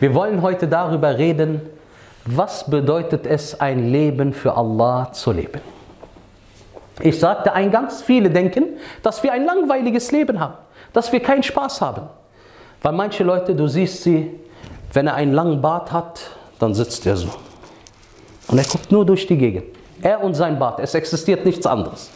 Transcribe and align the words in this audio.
Wir 0.00 0.14
wollen 0.14 0.42
heute 0.42 0.68
darüber 0.68 1.18
reden, 1.18 1.60
was 2.24 2.68
bedeutet 2.70 3.26
es, 3.26 3.58
ein 3.60 3.90
Leben 3.90 4.32
für 4.32 4.56
Allah 4.56 5.10
zu 5.12 5.32
leben. 5.32 5.60
Ich 7.00 7.18
sagte 7.18 7.52
eingangs, 7.52 8.02
viele 8.02 8.30
denken, 8.30 8.64
dass 9.02 9.22
wir 9.22 9.32
ein 9.32 9.44
langweiliges 9.44 10.10
Leben 10.10 10.38
haben, 10.40 10.54
dass 10.92 11.12
wir 11.12 11.20
keinen 11.20 11.42
Spaß 11.42 11.80
haben. 11.80 12.02
Weil 12.82 12.92
manche 12.92 13.24
Leute, 13.24 13.54
du 13.54 13.66
siehst 13.66 14.02
sie, 14.02 14.30
wenn 14.92 15.06
er 15.06 15.14
einen 15.14 15.32
langen 15.32 15.60
Bart 15.60 15.92
hat, 15.92 16.20
dann 16.58 16.74
sitzt 16.74 17.06
er 17.06 17.16
so. 17.16 17.28
Und 18.48 18.58
er 18.58 18.64
guckt 18.64 18.90
nur 18.90 19.04
durch 19.04 19.26
die 19.26 19.36
Gegend. 19.36 19.64
Er 20.00 20.22
und 20.22 20.34
sein 20.34 20.58
Bart, 20.58 20.80
es 20.80 20.94
existiert 20.94 21.44
nichts 21.44 21.66
anderes. 21.66 22.10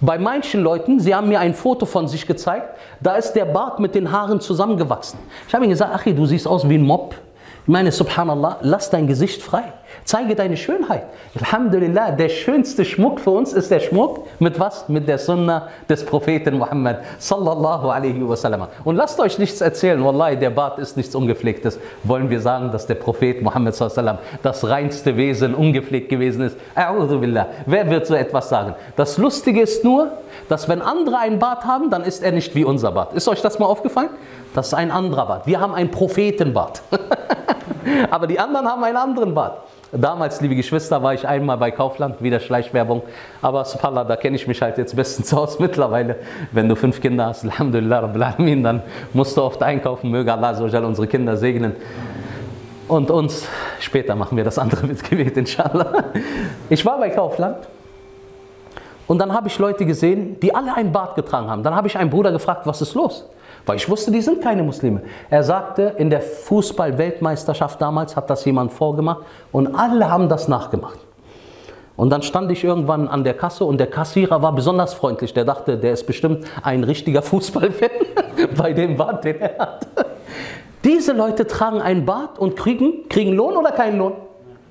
Bei 0.00 0.18
manchen 0.18 0.62
Leuten, 0.62 1.00
sie 1.00 1.14
haben 1.14 1.28
mir 1.28 1.40
ein 1.40 1.54
Foto 1.54 1.86
von 1.86 2.08
sich 2.08 2.26
gezeigt, 2.26 2.76
da 3.00 3.16
ist 3.16 3.32
der 3.32 3.44
Bart 3.44 3.78
mit 3.78 3.94
den 3.94 4.10
Haaren 4.10 4.40
zusammengewachsen. 4.40 5.18
Ich 5.48 5.54
habe 5.54 5.64
ihm 5.64 5.70
gesagt, 5.70 5.94
Achi, 5.94 6.14
du 6.14 6.26
siehst 6.26 6.46
aus 6.46 6.68
wie 6.68 6.74
ein 6.74 6.82
Mob. 6.82 7.14
Ich 7.62 7.68
meine, 7.68 7.90
subhanallah, 7.92 8.58
lass 8.62 8.90
dein 8.90 9.06
Gesicht 9.06 9.40
frei. 9.40 9.72
Zeige 10.04 10.34
deine 10.34 10.56
Schönheit. 10.56 11.04
Alhamdulillah, 11.38 12.12
der 12.12 12.28
schönste 12.28 12.84
Schmuck 12.84 13.20
für 13.20 13.30
uns 13.30 13.52
ist 13.52 13.70
der 13.70 13.80
Schmuck 13.80 14.26
mit 14.38 14.58
was? 14.58 14.88
Mit 14.88 15.08
der 15.08 15.18
Sunna 15.18 15.68
des 15.88 16.04
Propheten 16.04 16.58
Muhammad 16.58 16.98
sallallahu 17.18 17.88
alaihi 17.88 18.28
wasallam. 18.28 18.68
Und 18.84 18.96
lasst 18.96 19.18
euch 19.20 19.38
nichts 19.38 19.60
erzählen, 19.60 20.04
wallahi, 20.04 20.36
der 20.36 20.50
Bart 20.50 20.78
ist 20.78 20.96
nichts 20.96 21.14
Ungepflegtes. 21.14 21.78
Wollen 22.02 22.28
wir 22.30 22.40
sagen, 22.40 22.70
dass 22.72 22.86
der 22.86 22.96
Prophet 22.96 23.42
Muhammad 23.42 23.74
sallallahu 23.74 24.18
das 24.42 24.64
reinste 24.68 25.16
Wesen 25.16 25.54
ungepflegt 25.54 26.08
gewesen 26.08 26.42
ist? 26.42 26.56
A'udhu 26.74 27.18
billah. 27.18 27.46
Wer 27.66 27.88
wird 27.90 28.06
so 28.06 28.14
etwas 28.14 28.48
sagen? 28.48 28.74
Das 28.96 29.18
Lustige 29.18 29.62
ist 29.62 29.84
nur, 29.84 30.12
dass 30.48 30.68
wenn 30.68 30.82
andere 30.82 31.18
einen 31.18 31.38
Bart 31.38 31.64
haben, 31.64 31.90
dann 31.90 32.04
ist 32.04 32.22
er 32.22 32.32
nicht 32.32 32.54
wie 32.54 32.64
unser 32.64 32.92
Bart. 32.92 33.14
Ist 33.14 33.28
euch 33.28 33.40
das 33.40 33.58
mal 33.58 33.66
aufgefallen? 33.66 34.10
Das 34.54 34.68
ist 34.68 34.74
ein 34.74 34.90
anderer 34.90 35.26
Bart. 35.26 35.46
Wir 35.46 35.60
haben 35.60 35.74
einen 35.74 35.90
Prophetenbart. 35.90 36.82
Aber 38.10 38.26
die 38.26 38.38
anderen 38.38 38.66
haben 38.66 38.84
einen 38.84 38.96
anderen 38.96 39.34
Bart. 39.34 39.62
Damals, 39.92 40.40
liebe 40.40 40.56
Geschwister, 40.56 41.02
war 41.02 41.14
ich 41.14 41.26
einmal 41.26 41.56
bei 41.56 41.70
Kaufland, 41.70 42.20
wieder 42.20 42.40
Schleichwerbung. 42.40 43.02
Aber 43.42 43.64
subhanallah, 43.64 44.04
da 44.04 44.16
kenne 44.16 44.36
ich 44.36 44.46
mich 44.46 44.60
halt 44.60 44.78
jetzt 44.78 44.96
bestens 44.96 45.32
aus 45.34 45.58
mittlerweile. 45.58 46.16
Wenn 46.52 46.68
du 46.68 46.74
fünf 46.74 47.00
Kinder 47.00 47.26
hast, 47.26 47.44
Alhamdulillah, 47.44 48.00
Alamin, 48.00 48.62
dann 48.62 48.82
musst 49.12 49.36
du 49.36 49.42
oft 49.42 49.62
einkaufen. 49.62 50.10
Möge 50.10 50.32
Allah 50.32 50.50
unsere 50.84 51.06
Kinder 51.06 51.36
segnen. 51.36 51.76
Und 52.88 53.10
uns, 53.10 53.46
später 53.80 54.14
machen 54.14 54.36
wir 54.36 54.44
das 54.44 54.58
andere 54.58 54.86
mit 54.86 55.02
Gebet, 55.08 55.36
inshallah. 55.36 56.04
Ich 56.68 56.84
war 56.84 56.98
bei 56.98 57.10
Kaufland 57.10 57.58
und 59.06 59.18
dann 59.18 59.32
habe 59.32 59.48
ich 59.48 59.58
Leute 59.58 59.86
gesehen, 59.86 60.38
die 60.40 60.54
alle 60.54 60.74
ein 60.74 60.92
Bart 60.92 61.14
getragen 61.14 61.48
haben. 61.48 61.62
Dann 61.62 61.74
habe 61.74 61.88
ich 61.88 61.96
einen 61.96 62.10
Bruder 62.10 62.32
gefragt, 62.32 62.66
was 62.66 62.82
ist 62.82 62.94
los? 62.94 63.26
Weil 63.66 63.76
ich 63.76 63.88
wusste, 63.88 64.10
die 64.10 64.20
sind 64.20 64.42
keine 64.42 64.62
Muslime. 64.62 65.02
Er 65.30 65.42
sagte, 65.42 65.94
in 65.96 66.10
der 66.10 66.20
Fußball-Weltmeisterschaft 66.20 67.80
damals 67.80 68.14
hat 68.14 68.28
das 68.28 68.44
jemand 68.44 68.72
vorgemacht 68.72 69.22
und 69.52 69.74
alle 69.74 70.10
haben 70.10 70.28
das 70.28 70.48
nachgemacht. 70.48 70.98
Und 71.96 72.10
dann 72.10 72.22
stand 72.22 72.50
ich 72.50 72.64
irgendwann 72.64 73.08
an 73.08 73.22
der 73.24 73.34
Kasse 73.34 73.64
und 73.64 73.78
der 73.78 73.86
Kassierer 73.86 74.42
war 74.42 74.52
besonders 74.52 74.94
freundlich. 74.94 75.32
Der 75.32 75.44
dachte, 75.44 75.78
der 75.78 75.92
ist 75.92 76.06
bestimmt 76.06 76.44
ein 76.62 76.84
richtiger 76.84 77.22
Fußballfan 77.22 77.90
bei 78.56 78.72
dem 78.72 78.96
Bart, 78.96 79.24
den 79.24 79.40
er 79.40 79.58
hat. 79.58 79.86
Diese 80.82 81.12
Leute 81.12 81.46
tragen 81.46 81.80
einen 81.80 82.04
Bart 82.04 82.38
und 82.38 82.56
kriegen, 82.56 83.08
kriegen 83.08 83.32
Lohn 83.32 83.56
oder 83.56 83.70
keinen 83.70 83.98
Lohn? 83.98 84.12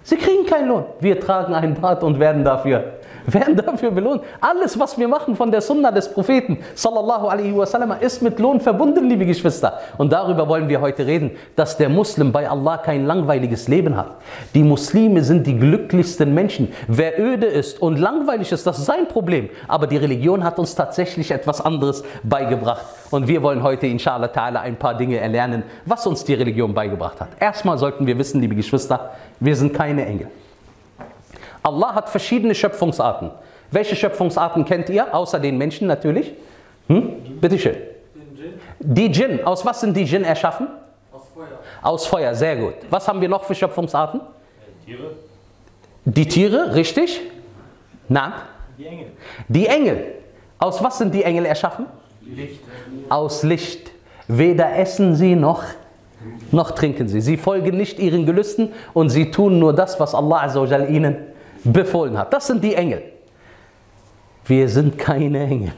Sie 0.03 0.17
kriegen 0.17 0.45
keinen 0.45 0.67
Lohn. 0.67 0.85
Wir 0.99 1.19
tragen 1.19 1.55
einen 1.55 1.75
Bart 1.75 2.03
und 2.03 2.19
werden 2.19 2.43
dafür 2.43 2.83
werden 3.25 3.55
dafür 3.55 3.91
belohnt. 3.91 4.21
Alles, 4.41 4.79
was 4.79 4.97
wir 4.97 5.07
machen 5.07 5.35
von 5.35 5.51
der 5.51 5.61
Sunna 5.61 5.91
des 5.91 6.11
Propheten, 6.11 6.59
sallallahu 6.75 7.27
alaihi 7.27 7.55
wasallam, 7.55 7.95
ist 7.99 8.21
mit 8.21 8.39
Lohn 8.39 8.59
verbunden, 8.59 9.07
liebe 9.09 9.25
Geschwister. 9.25 9.79
Und 9.97 10.11
darüber 10.11 10.47
wollen 10.47 10.67
wir 10.69 10.81
heute 10.81 11.05
reden, 11.05 11.31
dass 11.55 11.77
der 11.77 11.89
Muslim 11.89 12.31
bei 12.31 12.49
Allah 12.49 12.77
kein 12.77 13.05
langweiliges 13.05 13.67
Leben 13.67 13.95
hat. 13.95 14.17
Die 14.53 14.63
Muslime 14.63 15.23
sind 15.23 15.47
die 15.47 15.57
glücklichsten 15.57 16.33
Menschen. 16.33 16.71
Wer 16.87 17.19
öde 17.19 17.45
ist 17.45 17.81
und 17.81 17.97
langweilig 17.97 18.51
ist, 18.51 18.65
das 18.67 18.79
ist 18.79 18.85
sein 18.85 19.07
Problem. 19.07 19.49
Aber 19.67 19.87
die 19.87 19.97
Religion 19.97 20.43
hat 20.43 20.59
uns 20.59 20.75
tatsächlich 20.75 21.31
etwas 21.31 21.61
anderes 21.61 22.03
beigebracht. 22.23 22.85
Und 23.11 23.27
wir 23.27 23.43
wollen 23.43 23.63
heute, 23.63 23.87
inshallah 23.87 24.27
ta'ala, 24.27 24.61
ein 24.61 24.75
paar 24.75 24.95
Dinge 24.95 25.17
erlernen, 25.17 25.63
was 25.85 26.07
uns 26.07 26.23
die 26.23 26.33
Religion 26.33 26.73
beigebracht 26.73 27.21
hat. 27.21 27.29
Erstmal 27.39 27.77
sollten 27.77 28.07
wir 28.07 28.17
wissen, 28.17 28.41
liebe 28.41 28.55
Geschwister, 28.55 29.11
wir 29.39 29.55
sind 29.55 29.73
keine 29.73 30.05
Engel. 30.05 30.27
Allah 31.63 31.95
hat 31.95 32.09
verschiedene 32.09 32.53
Schöpfungsarten. 32.53 33.31
Welche 33.71 33.95
Schöpfungsarten 33.95 34.65
kennt 34.65 34.89
ihr? 34.89 35.13
Außer 35.13 35.39
den 35.39 35.57
Menschen 35.57 35.87
natürlich. 35.87 36.33
Hm? 36.87 37.39
Bitte 37.39 37.57
schön. 37.57 37.77
Die 38.79 39.09
Djinn. 39.09 39.43
Aus 39.45 39.65
was 39.65 39.81
sind 39.81 39.95
die 39.95 40.03
Djinn 40.03 40.25
erschaffen? 40.25 40.67
Aus 41.11 41.21
Feuer. 41.33 41.47
Aus 41.81 42.05
Feuer, 42.05 42.35
sehr 42.35 42.57
gut. 42.57 42.75
Was 42.89 43.07
haben 43.07 43.21
wir 43.21 43.29
noch 43.29 43.45
für 43.45 43.55
Schöpfungsarten? 43.55 44.21
Tiere. 44.85 45.11
Die 46.05 46.27
Tiere, 46.27 46.75
richtig? 46.75 47.21
Na? 48.09 48.33
Die 48.77 48.85
Engel. 48.85 49.07
Die 49.47 49.67
Engel. 49.67 50.05
Aus 50.59 50.83
was 50.83 50.97
sind 50.97 51.13
die 51.13 51.23
Engel 51.23 51.45
erschaffen? 51.45 51.85
Licht. 52.21 52.59
Aus 53.09 53.43
Licht. 53.43 53.91
Weder 54.27 54.77
essen 54.77 55.15
sie 55.15 55.35
noch, 55.35 55.63
noch 56.51 56.71
trinken 56.71 57.07
sie. 57.07 57.21
Sie 57.21 57.37
folgen 57.37 57.75
nicht 57.77 57.99
ihren 57.99 58.25
Gelüsten 58.25 58.71
und 58.93 59.09
sie 59.09 59.31
tun 59.31 59.59
nur 59.59 59.73
das, 59.73 59.99
was 59.99 60.15
Allah 60.15 60.45
ihnen 60.89 61.17
befohlen 61.63 62.17
hat. 62.17 62.33
Das 62.33 62.47
sind 62.47 62.63
die 62.63 62.75
Engel. 62.75 63.03
Wir 64.45 64.67
sind 64.67 64.97
keine 64.97 65.43
Engel 65.43 65.73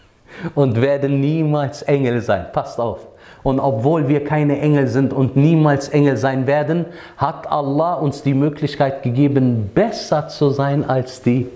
und 0.54 0.80
werden 0.80 1.20
niemals 1.20 1.82
Engel 1.82 2.20
sein. 2.20 2.46
Passt 2.52 2.80
auf. 2.80 3.06
Und 3.42 3.60
obwohl 3.60 4.08
wir 4.08 4.24
keine 4.24 4.58
Engel 4.58 4.88
sind 4.88 5.12
und 5.12 5.36
niemals 5.36 5.88
Engel 5.88 6.16
sein 6.16 6.46
werden, 6.46 6.86
hat 7.16 7.50
Allah 7.50 7.94
uns 7.94 8.22
die 8.22 8.34
Möglichkeit 8.34 9.02
gegeben, 9.04 9.70
besser 9.72 10.26
zu 10.28 10.50
sein 10.50 10.82
als 10.88 11.22
die, 11.22 11.46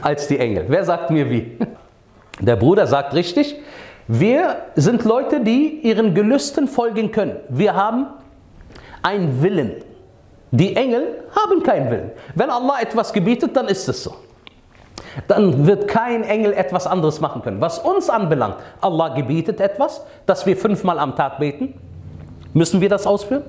als 0.00 0.26
die 0.26 0.38
Engel. 0.38 0.64
Wer 0.66 0.84
sagt 0.84 1.10
mir 1.10 1.30
wie? 1.30 1.58
Der 2.40 2.56
Bruder 2.56 2.88
sagt 2.88 3.14
richtig, 3.14 3.56
wir 4.08 4.56
sind 4.74 5.04
Leute, 5.04 5.40
die 5.40 5.80
ihren 5.82 6.12
Gelüsten 6.14 6.66
folgen 6.66 7.12
können. 7.12 7.36
Wir 7.48 7.74
haben 7.74 8.06
einen 9.02 9.42
Willen. 9.42 9.76
Die 10.52 10.76
Engel 10.76 11.24
haben 11.34 11.62
keinen 11.62 11.90
Willen. 11.90 12.10
Wenn 12.34 12.50
Allah 12.50 12.80
etwas 12.82 13.12
gebietet, 13.12 13.56
dann 13.56 13.68
ist 13.68 13.88
es 13.88 14.04
so. 14.04 14.14
Dann 15.26 15.66
wird 15.66 15.88
kein 15.88 16.24
Engel 16.24 16.52
etwas 16.52 16.86
anderes 16.86 17.20
machen 17.20 17.42
können. 17.42 17.60
Was 17.60 17.78
uns 17.78 18.10
anbelangt, 18.10 18.56
Allah 18.82 19.08
gebietet 19.08 19.60
etwas, 19.60 20.02
dass 20.26 20.44
wir 20.44 20.56
fünfmal 20.56 20.98
am 20.98 21.16
Tag 21.16 21.38
beten. 21.38 21.74
Müssen 22.52 22.82
wir 22.82 22.90
das 22.90 23.06
ausführen? 23.06 23.42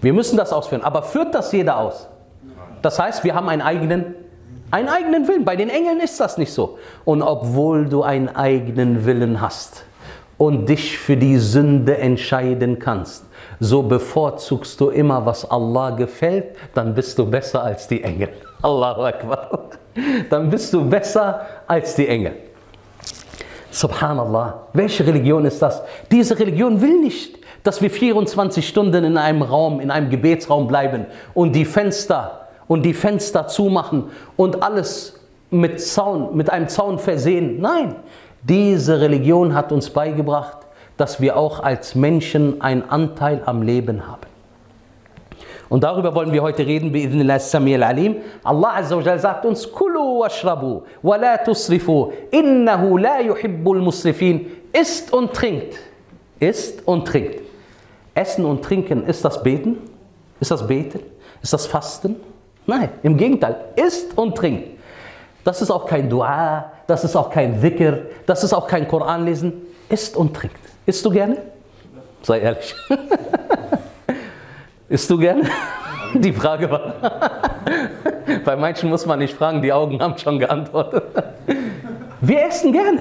Wir 0.00 0.12
müssen 0.12 0.36
das 0.36 0.52
ausführen. 0.52 0.82
Aber 0.84 1.02
führt 1.02 1.34
das 1.34 1.50
jeder 1.50 1.78
aus? 1.78 2.08
Das 2.80 3.00
heißt, 3.00 3.24
wir 3.24 3.34
haben 3.34 3.48
einen 3.48 3.62
eigenen, 3.62 4.14
einen 4.70 4.88
eigenen 4.88 5.26
Willen. 5.26 5.44
Bei 5.44 5.56
den 5.56 5.70
Engeln 5.70 5.98
ist 5.98 6.20
das 6.20 6.38
nicht 6.38 6.52
so. 6.52 6.78
Und 7.04 7.20
obwohl 7.22 7.88
du 7.88 8.04
einen 8.04 8.28
eigenen 8.28 9.06
Willen 9.06 9.40
hast 9.40 9.84
und 10.38 10.68
dich 10.68 10.98
für 10.98 11.16
die 11.16 11.38
Sünde 11.38 11.98
entscheiden 11.98 12.78
kannst, 12.78 13.24
so 13.60 13.82
bevorzugst 13.82 14.80
du 14.80 14.90
immer, 14.90 15.24
was 15.24 15.48
Allah 15.50 15.90
gefällt, 15.90 16.56
dann 16.74 16.94
bist 16.94 17.18
du 17.18 17.26
besser 17.26 17.62
als 17.62 17.86
die 17.88 18.02
Engel. 18.02 18.28
Allahu 18.62 19.02
Akbar. 19.02 19.70
Dann 20.30 20.50
bist 20.50 20.72
du 20.72 20.88
besser 20.88 21.46
als 21.66 21.94
die 21.94 22.08
Engel. 22.08 22.32
Subhanallah. 23.70 24.68
Welche 24.72 25.06
Religion 25.06 25.44
ist 25.44 25.60
das? 25.60 25.82
Diese 26.10 26.38
Religion 26.38 26.80
will 26.80 27.00
nicht, 27.00 27.38
dass 27.62 27.82
wir 27.82 27.90
24 27.90 28.66
Stunden 28.66 29.04
in 29.04 29.16
einem 29.16 29.42
Raum, 29.42 29.80
in 29.80 29.90
einem 29.90 30.10
Gebetsraum 30.10 30.68
bleiben 30.68 31.06
und 31.34 31.52
die 31.52 31.64
Fenster 31.64 32.48
und 32.68 32.82
die 32.82 32.94
Fenster 32.94 33.46
zumachen 33.46 34.10
und 34.36 34.62
alles 34.62 35.20
mit 35.50 35.80
Zaun, 35.80 36.36
mit 36.36 36.50
einem 36.50 36.68
Zaun 36.68 36.98
versehen. 36.98 37.60
Nein, 37.60 37.96
diese 38.42 39.00
Religion 39.00 39.54
hat 39.54 39.72
uns 39.72 39.90
beigebracht, 39.90 40.58
dass 40.96 41.20
wir 41.20 41.36
auch 41.36 41.60
als 41.60 41.94
Menschen 41.94 42.60
einen 42.60 42.82
Anteil 42.88 43.42
am 43.46 43.62
Leben 43.62 44.06
haben. 44.06 44.22
Und 45.68 45.82
darüber 45.82 46.14
wollen 46.14 46.32
wir 46.32 46.42
heute 46.42 46.66
reden, 46.66 46.92
bi'idhnillah 46.92 47.38
samir 47.38 47.84
alim. 47.84 48.16
Allah 48.44 48.76
Azza 48.76 48.96
wa 48.96 49.00
Jal 49.00 49.18
sagt 49.18 49.44
uns, 49.46 49.70
Kulu 49.70 50.20
washrabu, 50.20 50.82
wa 51.02 51.16
la 51.16 51.38
tusrifu, 51.38 52.12
innahu 52.30 52.98
la 52.98 53.20
yuhibbul 53.20 53.80
musrifin. 53.80 54.46
Isst 54.72 55.12
und 55.12 55.32
trinkt. 55.32 55.74
Isst 56.38 56.86
und 56.86 57.06
trinkt. 57.06 57.44
Essen 58.14 58.44
und 58.44 58.62
trinken, 58.62 59.06
ist 59.06 59.24
das 59.24 59.42
Beten? 59.42 59.78
Ist 60.40 60.50
das 60.50 60.66
Beten? 60.66 61.00
Ist 61.42 61.52
das 61.52 61.66
Fasten? 61.66 62.16
Nein, 62.66 62.90
im 63.02 63.16
Gegenteil. 63.16 63.56
Isst 63.76 64.16
und 64.16 64.36
trinkt. 64.36 64.78
Das 65.42 65.60
ist 65.60 65.70
auch 65.70 65.84
kein 65.84 66.08
Dua, 66.08 66.72
das 66.86 67.04
ist 67.04 67.16
auch 67.16 67.28
kein 67.28 67.60
Dhikr, 67.60 67.98
das 68.24 68.44
ist 68.44 68.54
auch 68.54 68.66
kein 68.66 68.88
Koranlesen. 68.88 69.52
Isst 69.88 70.16
und 70.16 70.34
trinkt. 70.34 70.56
Isst 70.86 71.04
du 71.04 71.10
gerne? 71.10 71.38
Sei 72.22 72.40
ehrlich. 72.40 72.74
Isst 74.88 75.10
du 75.10 75.18
gerne? 75.18 75.42
Die 76.14 76.32
Frage 76.32 76.70
war. 76.70 76.94
Bei 78.44 78.56
manchen 78.56 78.90
muss 78.90 79.06
man 79.06 79.18
nicht 79.18 79.34
fragen, 79.34 79.62
die 79.62 79.72
Augen 79.72 80.00
haben 80.00 80.16
schon 80.18 80.38
geantwortet. 80.38 81.02
Wir 82.20 82.46
essen 82.46 82.72
gerne. 82.72 83.00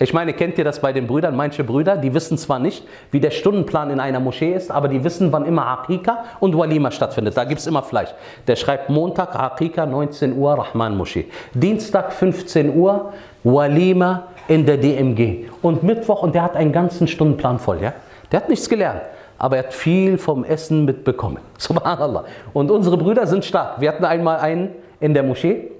Ich 0.00 0.12
meine, 0.12 0.32
kennt 0.32 0.56
ihr 0.58 0.64
das 0.64 0.80
bei 0.80 0.92
den 0.92 1.08
Brüdern? 1.08 1.34
Manche 1.34 1.64
Brüder, 1.64 1.96
die 1.96 2.14
wissen 2.14 2.38
zwar 2.38 2.60
nicht, 2.60 2.84
wie 3.10 3.18
der 3.18 3.32
Stundenplan 3.32 3.90
in 3.90 3.98
einer 3.98 4.20
Moschee 4.20 4.52
ist, 4.52 4.70
aber 4.70 4.86
die 4.86 5.02
wissen, 5.02 5.32
wann 5.32 5.44
immer 5.44 5.66
Akika 5.66 6.24
und 6.38 6.56
Walima 6.56 6.92
stattfindet. 6.92 7.36
Da 7.36 7.44
gibt 7.44 7.60
es 7.60 7.66
immer 7.66 7.82
Fleisch. 7.82 8.10
Der 8.46 8.54
schreibt 8.54 8.90
Montag 8.90 9.34
Akika, 9.34 9.86
19 9.86 10.36
Uhr, 10.36 10.52
Rahman 10.52 10.96
Moschee. 10.96 11.26
Dienstag, 11.52 12.12
15 12.12 12.76
Uhr, 12.76 13.12
Walima 13.42 14.28
in 14.48 14.66
der 14.66 14.78
DMG. 14.78 15.44
Und 15.62 15.82
Mittwoch, 15.82 16.22
und 16.22 16.34
der 16.34 16.42
hat 16.42 16.56
einen 16.56 16.72
ganzen 16.72 17.06
Stundenplan 17.06 17.58
voll. 17.58 17.80
Ja? 17.80 17.92
Der 18.32 18.40
hat 18.40 18.48
nichts 18.48 18.68
gelernt, 18.68 19.02
aber 19.38 19.58
er 19.58 19.64
hat 19.64 19.74
viel 19.74 20.18
vom 20.18 20.44
Essen 20.44 20.84
mitbekommen. 20.84 21.38
Subhanallah. 21.58 22.24
Und 22.52 22.70
unsere 22.70 22.96
Brüder 22.96 23.26
sind 23.26 23.44
stark. 23.44 23.80
Wir 23.80 23.90
hatten 23.90 24.04
einmal 24.04 24.40
einen 24.40 24.70
in 25.00 25.14
der 25.14 25.22
Moschee, 25.22 25.70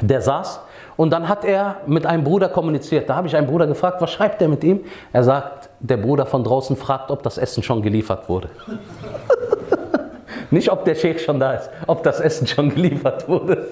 der 0.00 0.20
saß 0.20 0.60
und 0.96 1.10
dann 1.10 1.28
hat 1.28 1.44
er 1.44 1.76
mit 1.86 2.06
einem 2.06 2.24
Bruder 2.24 2.48
kommuniziert. 2.48 3.08
Da 3.08 3.16
habe 3.16 3.26
ich 3.26 3.36
einen 3.36 3.46
Bruder 3.46 3.66
gefragt, 3.66 4.00
was 4.00 4.12
schreibt 4.12 4.42
er 4.42 4.48
mit 4.48 4.62
ihm? 4.62 4.80
Er 5.12 5.24
sagt, 5.24 5.70
der 5.80 5.96
Bruder 5.96 6.26
von 6.26 6.44
draußen 6.44 6.76
fragt, 6.76 7.10
ob 7.10 7.22
das 7.22 7.38
Essen 7.38 7.62
schon 7.62 7.82
geliefert 7.82 8.28
wurde. 8.28 8.50
Nicht, 10.50 10.70
ob 10.70 10.84
der 10.84 10.94
Sheikh 10.94 11.18
schon 11.18 11.40
da 11.40 11.54
ist, 11.54 11.70
ob 11.86 12.02
das 12.02 12.20
Essen 12.20 12.46
schon 12.46 12.68
geliefert 12.68 13.26
wurde. 13.26 13.68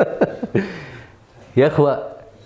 ja, 1.55 1.71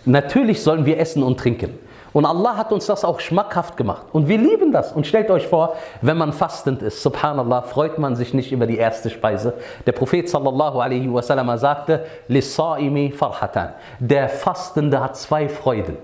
natürlich 0.04 0.60
sollen 0.62 0.84
wir 0.84 0.98
essen 0.98 1.22
und 1.22 1.38
trinken. 1.38 1.78
Und 2.14 2.26
Allah 2.26 2.56
hat 2.56 2.72
uns 2.72 2.86
das 2.86 3.04
auch 3.04 3.18
schmackhaft 3.18 3.76
gemacht. 3.76 4.06
Und 4.12 4.28
wir 4.28 4.38
lieben 4.38 4.70
das. 4.70 4.92
Und 4.92 5.04
stellt 5.04 5.30
euch 5.32 5.48
vor, 5.48 5.74
wenn 6.00 6.16
man 6.16 6.32
fastend 6.32 6.80
ist, 6.80 7.02
subhanallah, 7.02 7.62
freut 7.62 7.98
man 7.98 8.14
sich 8.14 8.32
nicht 8.32 8.52
über 8.52 8.68
die 8.68 8.78
erste 8.78 9.10
Speise. 9.10 9.54
Der 9.84 9.92
Prophet 9.92 10.28
sallallahu 10.28 10.78
alaihi 10.78 11.12
wasallam 11.12 11.58
sagte, 11.58 12.06
Lissaimi 12.28 13.10
farhatan. 13.10 13.70
Der 13.98 14.28
Fastende 14.28 15.00
hat 15.00 15.16
zwei 15.16 15.48
Freuden. 15.48 15.98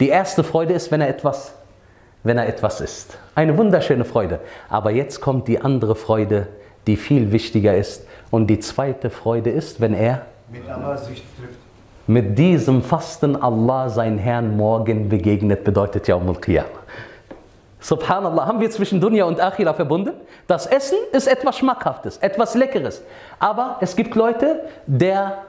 Die 0.00 0.10
erste 0.10 0.44
Freude 0.44 0.74
ist, 0.74 0.92
wenn 0.92 1.00
er 1.00 1.08
etwas, 1.08 1.54
wenn 2.24 2.36
er 2.36 2.46
etwas 2.46 2.82
isst. 2.82 3.16
Eine 3.34 3.56
wunderschöne 3.56 4.04
Freude. 4.04 4.40
Aber 4.68 4.90
jetzt 4.90 5.22
kommt 5.22 5.48
die 5.48 5.62
andere 5.62 5.94
Freude, 5.94 6.46
die 6.86 6.98
viel 6.98 7.32
wichtiger 7.32 7.74
ist. 7.74 8.06
Und 8.30 8.48
die 8.48 8.58
zweite 8.58 9.08
Freude 9.08 9.48
ist, 9.48 9.80
wenn 9.80 9.94
er 9.94 10.26
mit 10.52 10.68
Allah 10.68 10.98
sich 10.98 11.24
trifft 11.38 11.63
mit 12.06 12.38
diesem 12.38 12.82
Fasten 12.82 13.36
Allah 13.36 13.88
sein 13.88 14.18
Herrn 14.18 14.56
morgen 14.56 15.08
begegnet, 15.08 15.64
bedeutet 15.64 16.06
Yawm 16.08 16.28
al-Qiyamah. 16.28 16.68
Subhanallah, 17.80 18.46
haben 18.46 18.60
wir 18.60 18.70
zwischen 18.70 19.00
Dunya 19.00 19.24
und 19.24 19.40
Akhira 19.40 19.74
verbunden? 19.74 20.12
Das 20.46 20.66
Essen 20.66 20.96
ist 21.12 21.26
etwas 21.26 21.58
Schmackhaftes, 21.58 22.16
etwas 22.18 22.54
Leckeres. 22.54 23.02
Aber 23.38 23.76
es 23.80 23.94
gibt 23.94 24.14
Leute, 24.14 24.60
der, 24.86 25.42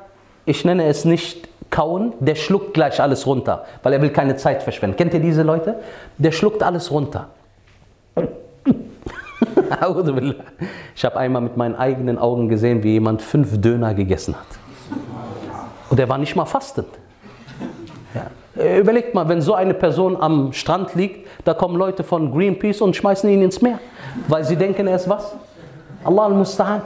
ich 0.45 0.65
nenne 0.65 0.85
es 0.87 1.05
nicht 1.05 1.47
kauen, 1.69 2.13
der 2.19 2.35
schluckt 2.35 2.73
gleich 2.73 3.01
alles 3.01 3.25
runter, 3.25 3.65
weil 3.83 3.93
er 3.93 4.01
will 4.01 4.09
keine 4.09 4.35
Zeit 4.35 4.63
verschwenden. 4.63 4.97
Kennt 4.97 5.13
ihr 5.13 5.21
diese 5.21 5.43
Leute? 5.43 5.75
Der 6.17 6.31
schluckt 6.31 6.61
alles 6.61 6.91
runter. 6.91 7.29
ich 10.95 11.05
habe 11.05 11.17
einmal 11.17 11.41
mit 11.41 11.57
meinen 11.57 11.75
eigenen 11.75 12.17
Augen 12.17 12.49
gesehen, 12.49 12.83
wie 12.83 12.91
jemand 12.93 13.21
fünf 13.21 13.59
Döner 13.61 13.93
gegessen 13.93 14.35
hat. 14.35 14.47
Und 15.89 15.99
er 15.99 16.09
war 16.09 16.17
nicht 16.17 16.35
mal 16.35 16.45
fastend. 16.45 16.87
Ja. 18.13 18.61
Äh, 18.61 18.79
überlegt 18.79 19.13
mal, 19.13 19.27
wenn 19.27 19.41
so 19.41 19.53
eine 19.53 19.73
Person 19.73 20.17
am 20.19 20.53
Strand 20.53 20.95
liegt, 20.95 21.27
da 21.43 21.53
kommen 21.53 21.75
Leute 21.75 22.03
von 22.03 22.31
Greenpeace 22.31 22.81
und 22.81 22.95
schmeißen 22.95 23.29
ihn 23.29 23.41
ins 23.41 23.61
Meer, 23.61 23.79
weil 24.27 24.43
sie 24.43 24.55
denken, 24.55 24.87
er 24.87 24.95
ist 24.95 25.09
was? 25.09 25.33
Allah 26.03 26.25
al-Musta'an. 26.25 26.81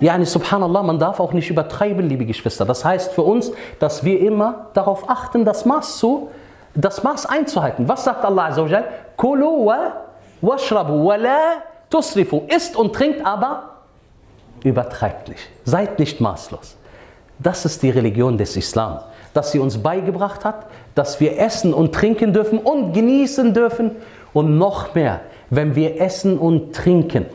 Yani 0.00 0.24
subhanallah, 0.24 0.82
man 0.82 0.98
darf 0.98 1.20
auch 1.20 1.32
nicht 1.32 1.50
übertreiben, 1.50 2.08
liebe 2.08 2.24
Geschwister. 2.24 2.64
Das 2.64 2.84
heißt 2.84 3.12
für 3.12 3.22
uns, 3.22 3.52
dass 3.78 4.04
wir 4.04 4.20
immer 4.20 4.66
darauf 4.74 5.08
achten, 5.08 5.44
das 5.44 5.64
Maß 5.64 5.98
zu, 5.98 6.30
das 6.74 7.02
Maß 7.02 7.26
einzuhalten. 7.26 7.88
Was 7.88 8.04
sagt 8.04 8.24
Allah 8.24 8.46
Azzawajal? 8.46 8.84
Kulu 9.16 9.66
wa 9.66 9.92
washrabu 10.40 11.06
wa 11.06 11.16
la 11.16 11.38
tusrifu. 11.90 12.42
Isst 12.48 12.76
und 12.76 12.94
trinkt, 12.94 13.24
aber 13.24 13.70
übertreibt 14.64 15.28
nicht. 15.28 15.48
Seid 15.64 15.98
nicht 15.98 16.20
maßlos. 16.20 16.76
Das 17.38 17.64
ist 17.64 17.82
die 17.82 17.90
Religion 17.90 18.38
des 18.38 18.56
Islam, 18.56 19.00
dass 19.34 19.52
sie 19.52 19.58
uns 19.58 19.78
beigebracht 19.78 20.44
hat, 20.44 20.66
dass 20.94 21.20
wir 21.20 21.38
essen 21.38 21.74
und 21.74 21.94
trinken 21.94 22.32
dürfen 22.32 22.58
und 22.58 22.92
genießen 22.92 23.52
dürfen. 23.52 23.92
Und 24.32 24.58
noch 24.58 24.94
mehr, 24.94 25.20
wenn 25.50 25.74
wir 25.74 26.00
essen 26.00 26.38
und 26.38 26.74
trinken 26.74 27.26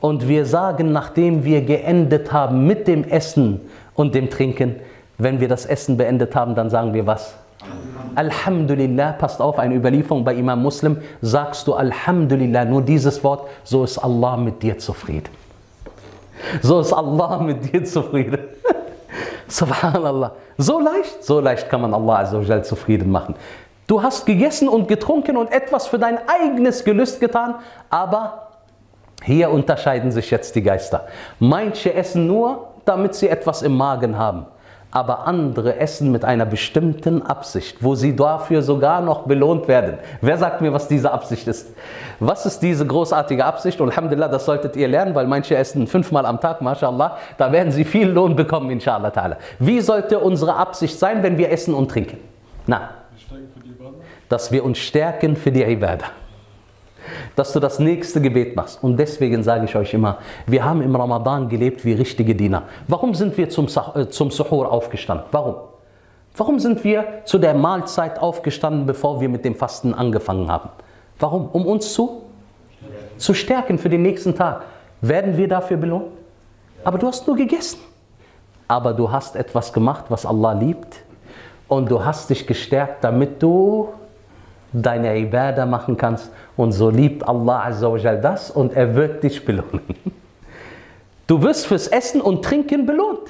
und 0.00 0.28
wir 0.28 0.46
sagen, 0.46 0.92
nachdem 0.92 1.44
wir 1.44 1.62
geendet 1.62 2.32
haben 2.32 2.66
mit 2.66 2.86
dem 2.88 3.04
Essen 3.04 3.60
und 3.94 4.14
dem 4.14 4.30
Trinken, 4.30 4.76
wenn 5.18 5.40
wir 5.40 5.48
das 5.48 5.66
Essen 5.66 5.96
beendet 5.96 6.34
haben, 6.34 6.54
dann 6.54 6.70
sagen 6.70 6.94
wir 6.94 7.06
was? 7.06 7.34
Alhamdulillah, 8.14 9.12
passt 9.12 9.40
auf, 9.40 9.58
eine 9.58 9.74
Überlieferung 9.74 10.24
bei 10.24 10.34
Imam 10.34 10.62
Muslim, 10.62 10.98
sagst 11.20 11.66
du 11.66 11.74
Alhamdulillah, 11.74 12.64
nur 12.64 12.82
dieses 12.82 13.22
Wort, 13.22 13.46
so 13.64 13.84
ist 13.84 13.98
Allah 13.98 14.36
mit 14.36 14.62
dir 14.62 14.78
zufrieden. 14.78 15.28
So 16.62 16.80
ist 16.80 16.92
Allah 16.92 17.38
mit 17.38 17.72
dir 17.72 17.84
zufrieden. 17.84 18.38
Subhanallah. 19.50 20.32
So 20.56 20.80
leicht, 20.80 21.24
so 21.24 21.40
leicht 21.40 21.68
kann 21.68 21.80
man 21.80 21.92
Allah 21.92 22.20
Azzawajal 22.20 22.64
zufrieden 22.64 23.10
machen. 23.10 23.34
Du 23.86 24.02
hast 24.02 24.24
gegessen 24.24 24.68
und 24.68 24.86
getrunken 24.86 25.36
und 25.36 25.52
etwas 25.52 25.88
für 25.88 25.98
dein 25.98 26.18
eigenes 26.28 26.84
Gelüst 26.84 27.20
getan, 27.20 27.56
aber 27.90 28.48
hier 29.24 29.50
unterscheiden 29.50 30.12
sich 30.12 30.30
jetzt 30.30 30.54
die 30.54 30.62
Geister. 30.62 31.08
Manche 31.40 31.92
essen 31.92 32.26
nur, 32.26 32.68
damit 32.84 33.14
sie 33.14 33.28
etwas 33.28 33.62
im 33.62 33.76
Magen 33.76 34.16
haben 34.16 34.46
aber 34.90 35.26
andere 35.26 35.78
essen 35.78 36.10
mit 36.10 36.24
einer 36.24 36.46
bestimmten 36.46 37.22
Absicht, 37.22 37.76
wo 37.80 37.94
sie 37.94 38.16
dafür 38.16 38.62
sogar 38.62 39.00
noch 39.00 39.22
belohnt 39.22 39.68
werden. 39.68 39.98
Wer 40.20 40.36
sagt 40.36 40.60
mir, 40.60 40.72
was 40.72 40.88
diese 40.88 41.12
Absicht 41.12 41.46
ist? 41.46 41.74
Was 42.18 42.44
ist 42.46 42.60
diese 42.60 42.86
großartige 42.86 43.44
Absicht? 43.44 43.80
Und 43.80 43.90
Alhamdulillah, 43.90 44.28
das 44.28 44.44
solltet 44.44 44.76
ihr 44.76 44.88
lernen, 44.88 45.14
weil 45.14 45.26
manche 45.26 45.56
essen 45.56 45.86
fünfmal 45.86 46.26
am 46.26 46.40
Tag, 46.40 46.60
mashallah, 46.60 47.18
da 47.38 47.52
werden 47.52 47.70
sie 47.70 47.84
viel 47.84 48.08
Lohn 48.08 48.34
bekommen, 48.34 48.70
inshallah 48.70 49.08
ta'ala. 49.08 49.36
Wie 49.58 49.80
sollte 49.80 50.18
unsere 50.18 50.56
Absicht 50.56 50.98
sein, 50.98 51.22
wenn 51.22 51.38
wir 51.38 51.50
essen 51.50 51.74
und 51.74 51.90
trinken? 51.90 52.18
Na, 52.66 52.90
dass 54.28 54.52
wir 54.52 54.64
uns 54.64 54.78
stärken 54.78 55.36
für 55.36 55.50
die 55.50 55.62
Ibadah 55.62 56.06
dass 57.36 57.52
du 57.52 57.60
das 57.60 57.78
nächste 57.78 58.20
Gebet 58.20 58.56
machst. 58.56 58.82
Und 58.82 58.96
deswegen 58.96 59.42
sage 59.42 59.64
ich 59.64 59.76
euch 59.76 59.94
immer, 59.94 60.18
wir 60.46 60.64
haben 60.64 60.82
im 60.82 60.94
Ramadan 60.94 61.48
gelebt 61.48 61.84
wie 61.84 61.92
richtige 61.92 62.34
Diener. 62.34 62.64
Warum 62.88 63.14
sind 63.14 63.36
wir 63.36 63.48
zum, 63.48 63.66
äh, 63.94 64.08
zum 64.08 64.30
Suhur 64.30 64.70
aufgestanden? 64.70 65.26
Warum? 65.32 65.56
Warum 66.36 66.58
sind 66.58 66.84
wir 66.84 67.04
zu 67.24 67.38
der 67.38 67.54
Mahlzeit 67.54 68.18
aufgestanden, 68.20 68.86
bevor 68.86 69.20
wir 69.20 69.28
mit 69.28 69.44
dem 69.44 69.54
Fasten 69.54 69.94
angefangen 69.94 70.50
haben? 70.50 70.70
Warum? 71.18 71.48
Um 71.52 71.66
uns 71.66 71.92
zu, 71.92 72.22
zu 73.16 73.34
stärken 73.34 73.78
für 73.78 73.88
den 73.88 74.02
nächsten 74.02 74.34
Tag. 74.34 74.62
Werden 75.00 75.36
wir 75.36 75.48
dafür 75.48 75.76
belohnt? 75.76 76.06
Aber 76.84 76.98
du 76.98 77.06
hast 77.06 77.26
nur 77.26 77.36
gegessen. 77.36 77.78
Aber 78.68 78.92
du 78.92 79.10
hast 79.10 79.36
etwas 79.36 79.72
gemacht, 79.72 80.06
was 80.08 80.24
Allah 80.24 80.52
liebt. 80.52 80.96
Und 81.68 81.90
du 81.90 82.04
hast 82.04 82.30
dich 82.30 82.46
gestärkt, 82.46 83.04
damit 83.04 83.42
du 83.42 83.88
deine 84.72 85.16
Ibadah 85.18 85.66
machen 85.66 85.96
kannst. 85.96 86.30
Und 86.56 86.72
so 86.72 86.90
liebt 86.90 87.26
Allah 87.26 87.66
Azzawajal 87.66 88.20
das 88.20 88.50
und 88.50 88.72
er 88.74 88.94
wird 88.94 89.22
dich 89.22 89.44
belohnen. 89.44 89.82
Du 91.26 91.40
wirst 91.42 91.68
fürs 91.68 91.86
Essen 91.86 92.20
und 92.20 92.44
Trinken 92.44 92.86
belohnt. 92.86 93.20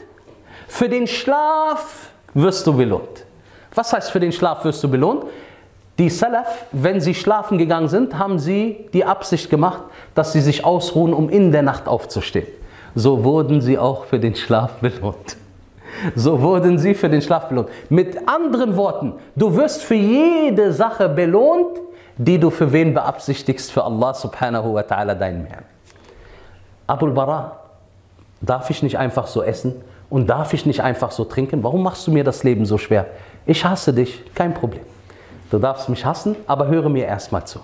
Für 0.68 0.88
den 0.88 1.06
Schlaf 1.06 2.09
wirst 2.32 2.66
du 2.66 2.73
belohnt. 2.73 3.26
Was 3.75 3.92
heißt 3.92 4.11
für 4.11 4.20
den 4.20 4.32
Schlaf 4.32 4.64
wirst 4.64 4.82
du 4.82 4.88
belohnt? 4.88 5.25
Die 5.99 6.09
Salaf, 6.09 6.64
wenn 6.73 6.99
sie 7.02 7.14
schlafen 7.14 7.59
gegangen 7.59 7.88
sind, 7.88 8.18
haben 8.18 8.38
sie 8.38 8.87
die 8.94 9.04
Absicht 9.04 9.50
gemacht, 9.50 9.82
dass 10.14 10.32
sie 10.32 10.40
sich 10.40 10.64
ausruhen, 10.64 11.12
um 11.12 11.28
in 11.28 11.52
der 11.52 11.61
Nacht 11.61 11.88
aufzustehen. 11.88 12.47
So 12.94 13.23
wurden 13.23 13.61
sie 13.61 13.78
auch 13.78 14.06
für 14.06 14.18
den 14.18 14.35
Schlaf 14.35 14.76
belohnt. 14.76 15.37
So 16.14 16.40
wurden 16.40 16.78
sie 16.78 16.95
für 16.95 17.09
den 17.09 17.23
Schlaf 17.23 17.49
belohnt. 17.49 17.69
Mit 17.88 18.28
anderen 18.28 18.76
Worten, 18.76 19.14
du 19.37 19.57
wirst 19.57 19.83
für 19.83 19.95
jede 19.95 20.73
Sache 20.73 21.09
belohnt, 21.09 21.78
die 22.16 22.38
du 22.38 22.50
für 22.50 22.73
wen 22.73 22.95
beabsichtigst, 22.95 23.73
für 23.73 23.85
Allah 23.85 24.14
subhanahu 24.14 24.75
wa 24.75 24.80
ta'ala, 24.80 25.14
deinen 25.14 25.47
Herrn. 25.47 25.64
Abul 26.87 27.12
Bara, 27.12 27.57
darf 28.40 28.69
ich 28.71 28.83
nicht 28.83 28.99
einfach 28.99 29.26
so 29.26 29.42
essen 29.42 29.75
und 30.11 30.28
darf 30.28 30.52
ich 30.52 30.66
nicht 30.66 30.83
einfach 30.83 31.12
so 31.12 31.25
trinken? 31.25 31.62
Warum 31.62 31.83
machst 31.83 32.07
du 32.07 32.11
mir 32.11 32.25
das 32.25 32.42
Leben 32.45 32.66
so 32.66 32.78
schwer? 32.78 33.07
Ich 33.47 33.64
hasse 33.64 33.92
dich, 33.92 34.23
kein 34.35 34.54
Problem. 34.54 34.83
Du 35.50 35.59
darfst 35.59 35.88
mich 35.88 36.04
hassen, 36.04 36.37
aber 36.47 36.69
höre 36.69 36.88
mir 36.88 37.07
erstmal 37.07 37.45
zu. 37.45 37.61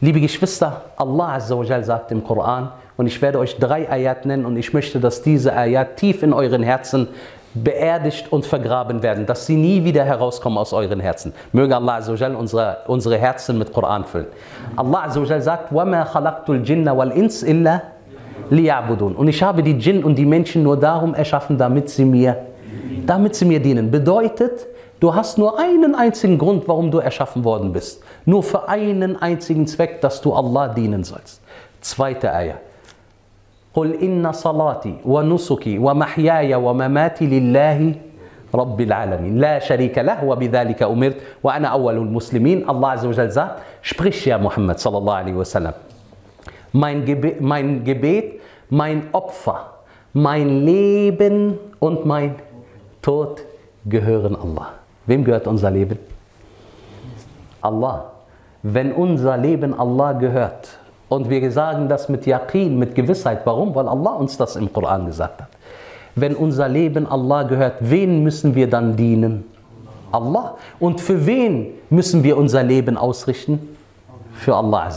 Liebe 0.00 0.20
Geschwister, 0.20 0.82
Allah 0.96 1.34
Azza 1.36 1.82
sagt 1.82 2.10
im 2.10 2.24
Koran, 2.24 2.72
und 2.96 3.06
ich 3.06 3.22
werde 3.22 3.38
euch 3.38 3.56
drei 3.56 3.90
Ayat 3.90 4.26
nennen 4.26 4.44
und 4.44 4.56
ich 4.56 4.72
möchte, 4.72 5.00
dass 5.00 5.22
diese 5.22 5.54
Ayat 5.54 5.96
tief 5.96 6.22
in 6.22 6.32
euren 6.32 6.62
Herzen 6.62 7.08
beerdigt 7.53 8.31
und 8.31 8.45
vergraben 8.45 9.01
werden, 9.01 9.25
dass 9.25 9.45
sie 9.45 9.55
nie 9.55 9.83
wieder 9.83 10.03
herauskommen 10.03 10.57
aus 10.57 10.73
euren 10.73 10.99
Herzen. 10.99 11.33
Möge 11.51 11.75
Allah 11.75 11.97
Azzawajal 11.97 12.35
unsere, 12.35 12.77
unsere 12.87 13.17
Herzen 13.17 13.57
mit 13.57 13.73
Koran 13.73 14.05
füllen. 14.05 14.27
Allah 14.75 15.05
Azzawajal 15.05 15.41
sagt, 15.41 15.71
وَمَا 15.71 16.03
خَلَقْتُ 16.03 16.49
الْجِنَّ 16.49 16.87
وَالْإِنسِ 16.89 17.43
إِلَّا 17.43 17.81
لِيَعْبُدُونَ 18.51 19.15
Und 19.15 19.27
ich 19.27 19.41
habe 19.41 19.63
die 19.63 19.73
Djinn 19.77 20.03
und 20.03 20.15
die 20.15 20.25
Menschen 20.25 20.63
nur 20.63 20.77
darum 20.77 21.13
erschaffen, 21.13 21.57
damit 21.57 21.89
sie 21.89 22.05
mir 22.05 22.37
Damit 23.07 23.35
sie 23.35 23.45
mir 23.45 23.61
dienen. 23.61 23.89
Bedeutet, 23.89 24.67
du 24.99 25.15
hast 25.15 25.37
nur 25.37 25.57
einen 25.59 25.95
einzigen 25.95 26.37
Grund, 26.37 26.67
warum 26.67 26.91
du 26.91 26.99
erschaffen 26.99 27.43
worden 27.45 27.71
bist. 27.71 28.03
Nur 28.25 28.43
für 28.43 28.67
einen 28.67 29.15
einzigen 29.21 29.65
Zweck, 29.65 30.01
dass 30.01 30.21
du 30.21 30.33
Allah 30.33 30.67
dienen 30.67 31.05
sollst. 31.05 31.41
Zweite 31.79 32.33
Eier. 32.33 32.55
قل 33.74 33.94
إن 34.04 34.32
صلاتي 34.32 34.94
ونسكي 35.04 35.78
ومحياي 35.78 36.54
ومماتي 36.54 37.26
لله 37.26 37.94
رب 38.54 38.78
العالمين. 38.80 39.38
لا 39.40 39.58
شريك 39.58 39.98
له 39.98 40.24
وبذلك 40.24 40.82
أمرت 40.82 41.16
وأنا 41.42 41.68
أول 41.68 41.96
المسلمين. 41.96 42.68
الله 42.68 42.88
عز 42.88 43.04
وجل 43.06 43.30
زاد 43.32 43.50
شبغش 43.82 44.26
يا 44.26 44.36
محمد 44.36 44.76
صلى 44.76 44.98
الله 44.98 45.14
عليه 45.14 45.36
وسلم. 45.40 45.74
Mein 46.72 47.04
Gebet 47.84 48.40
mein 48.68 49.08
Opfer 49.12 49.72
mein 50.12 50.64
Leben 50.64 51.56
und 51.80 52.04
mein 52.04 52.36
Tod 53.00 53.40
gehören 53.86 54.36
Allah. 54.36 54.76
Wem 55.06 55.24
gehört 55.24 55.46
unser 55.46 55.70
Leben? 55.70 55.98
Allah. 57.62 58.12
Wenn 58.62 58.92
unser 58.92 59.36
Leben 59.36 59.72
Allah 59.72 60.12
gehört 60.12 60.78
und 61.12 61.28
wir 61.28 61.52
sagen 61.52 61.88
das 61.88 62.08
mit 62.08 62.24
Yaqin, 62.24 62.78
mit 62.78 62.94
Gewissheit. 62.94 63.42
Warum? 63.44 63.74
Weil 63.74 63.86
Allah 63.86 64.12
uns 64.12 64.38
das 64.38 64.56
im 64.56 64.72
Koran 64.72 65.04
gesagt 65.04 65.42
hat. 65.42 65.48
Wenn 66.14 66.34
unser 66.34 66.68
Leben 66.68 67.06
Allah 67.06 67.42
gehört, 67.42 67.74
wen 67.80 68.22
müssen 68.22 68.54
wir 68.54 68.68
dann 68.68 68.96
dienen? 68.96 69.44
Allah. 70.10 70.56
Und 70.78 71.02
für 71.02 71.26
wen 71.26 71.74
müssen 71.90 72.22
wir 72.24 72.38
unser 72.38 72.62
Leben 72.62 72.96
ausrichten? 72.96 73.76
Für 74.34 74.56
Allah. 74.56 74.90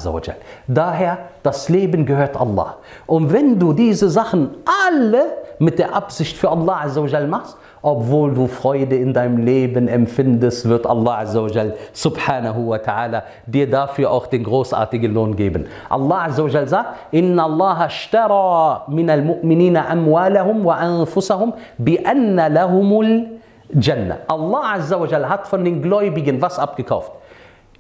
Daher, 0.67 1.17
das 1.43 1.67
Leben 1.67 2.05
gehört 2.05 2.37
Allah. 2.37 2.77
Und 3.05 3.33
wenn 3.33 3.59
du 3.59 3.73
diese 3.73 4.09
Sachen 4.09 4.51
alle 4.87 5.25
mit 5.59 5.79
der 5.79 5.93
Absicht 5.93 6.37
für 6.37 6.49
Allah 6.49 6.87
machst, 7.27 7.57
obwohl 7.85 8.33
du 8.33 8.47
Freude 8.47 8.95
in 8.95 9.13
deinem 9.13 9.45
Leben 9.45 9.87
empfindest, 9.87 10.67
wird 10.67 10.87
Allah 10.87 11.19
Azzawajal 11.19 11.75
subhanahu 11.93 12.69
wa 12.69 12.77
ta'ala 12.77 13.21
dir 13.45 13.69
dafür 13.69 14.09
auch 14.09 14.25
den 14.25 14.43
großartigen 14.43 15.13
Lohn 15.13 15.35
geben. 15.35 15.67
Allah 15.87 16.25
Azzawajal 16.25 16.67
sagt, 16.67 16.95
Inna 17.11 17.43
Allah 17.43 17.85
ashtara 17.85 18.85
min 18.87 19.07
al-mu'minina 19.07 19.87
amwalahum 19.87 20.65
wa 20.65 20.73
anfusahum 20.73 21.53
bi 21.77 22.03
anna 22.03 22.47
lahumul 22.47 23.37
Jannah. 23.69 24.17
Allah 24.27 24.77
Azzawajal 24.77 25.29
hat 25.29 25.45
von 25.45 25.63
den 25.63 25.83
Gläubigen 25.83 26.41
was 26.41 26.57
abgekauft? 26.57 27.11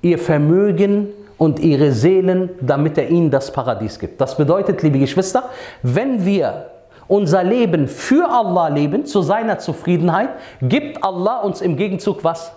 Ihr 0.03 0.19
Vermögen 0.19 1.07
und 1.39 1.59
ihre 1.59 1.91
Seelen, 1.91 2.51
damit 2.61 2.99
er 2.99 3.09
ihnen 3.09 3.31
das 3.31 3.51
Paradies 3.51 3.97
gibt. 3.97 4.21
Das 4.21 4.37
bedeutet, 4.37 4.83
liebe 4.83 4.99
Geschwister, 4.99 5.45
wenn 5.81 6.23
wir 6.23 6.74
unser 7.07 7.43
Leben 7.43 7.87
für 7.87 8.29
Allah 8.29 8.69
leben, 8.69 9.05
zu 9.05 9.21
seiner 9.21 9.59
Zufriedenheit, 9.59 10.29
gibt 10.61 11.03
Allah 11.03 11.39
uns 11.41 11.61
im 11.61 11.77
Gegenzug 11.77 12.23
was? 12.23 12.51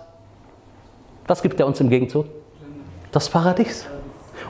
Was 1.27 1.41
gibt 1.41 1.59
er 1.59 1.67
uns 1.67 1.79
im 1.79 1.89
Gegenzug? 1.89 2.25
Das 3.11 3.29
Paradies. 3.29 3.87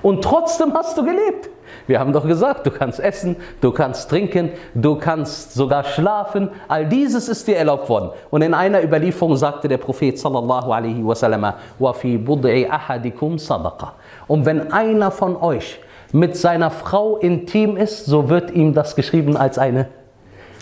Und 0.01 0.23
trotzdem 0.23 0.73
hast 0.73 0.97
du 0.97 1.03
gelebt. 1.03 1.49
Wir 1.87 1.99
haben 1.99 2.13
doch 2.13 2.25
gesagt, 2.25 2.65
du 2.65 2.71
kannst 2.71 2.99
essen, 2.99 3.35
du 3.61 3.71
kannst 3.71 4.09
trinken, 4.09 4.51
du 4.75 4.95
kannst 4.95 5.53
sogar 5.53 5.83
schlafen. 5.83 6.49
All 6.67 6.85
dieses 6.85 7.27
ist 7.27 7.47
dir 7.47 7.57
erlaubt 7.57 7.89
worden. 7.89 8.11
Und 8.29 8.41
in 8.41 8.53
einer 8.53 8.83
Überlieferung 8.83 9.35
sagte 9.35 9.67
der 9.67 9.77
Prophet 9.77 10.17
sallallahu 10.17 10.71
alaihi 10.71 11.05
wasallam, 11.05 11.53
wa 11.79 11.93
fi 11.93 12.17
bud'i 12.17 12.69
ahadikum 12.69 13.37
sadaqa. 13.37 13.93
Und 14.27 14.45
wenn 14.45 14.71
einer 14.71 15.11
von 15.11 15.35
euch 15.35 15.79
mit 16.11 16.35
seiner 16.35 16.71
Frau 16.71 17.17
intim 17.17 17.77
ist, 17.77 18.05
so 18.05 18.29
wird 18.29 18.51
ihm 18.51 18.73
das 18.73 18.95
geschrieben 18.95 19.37
als 19.37 19.57
eine 19.57 19.87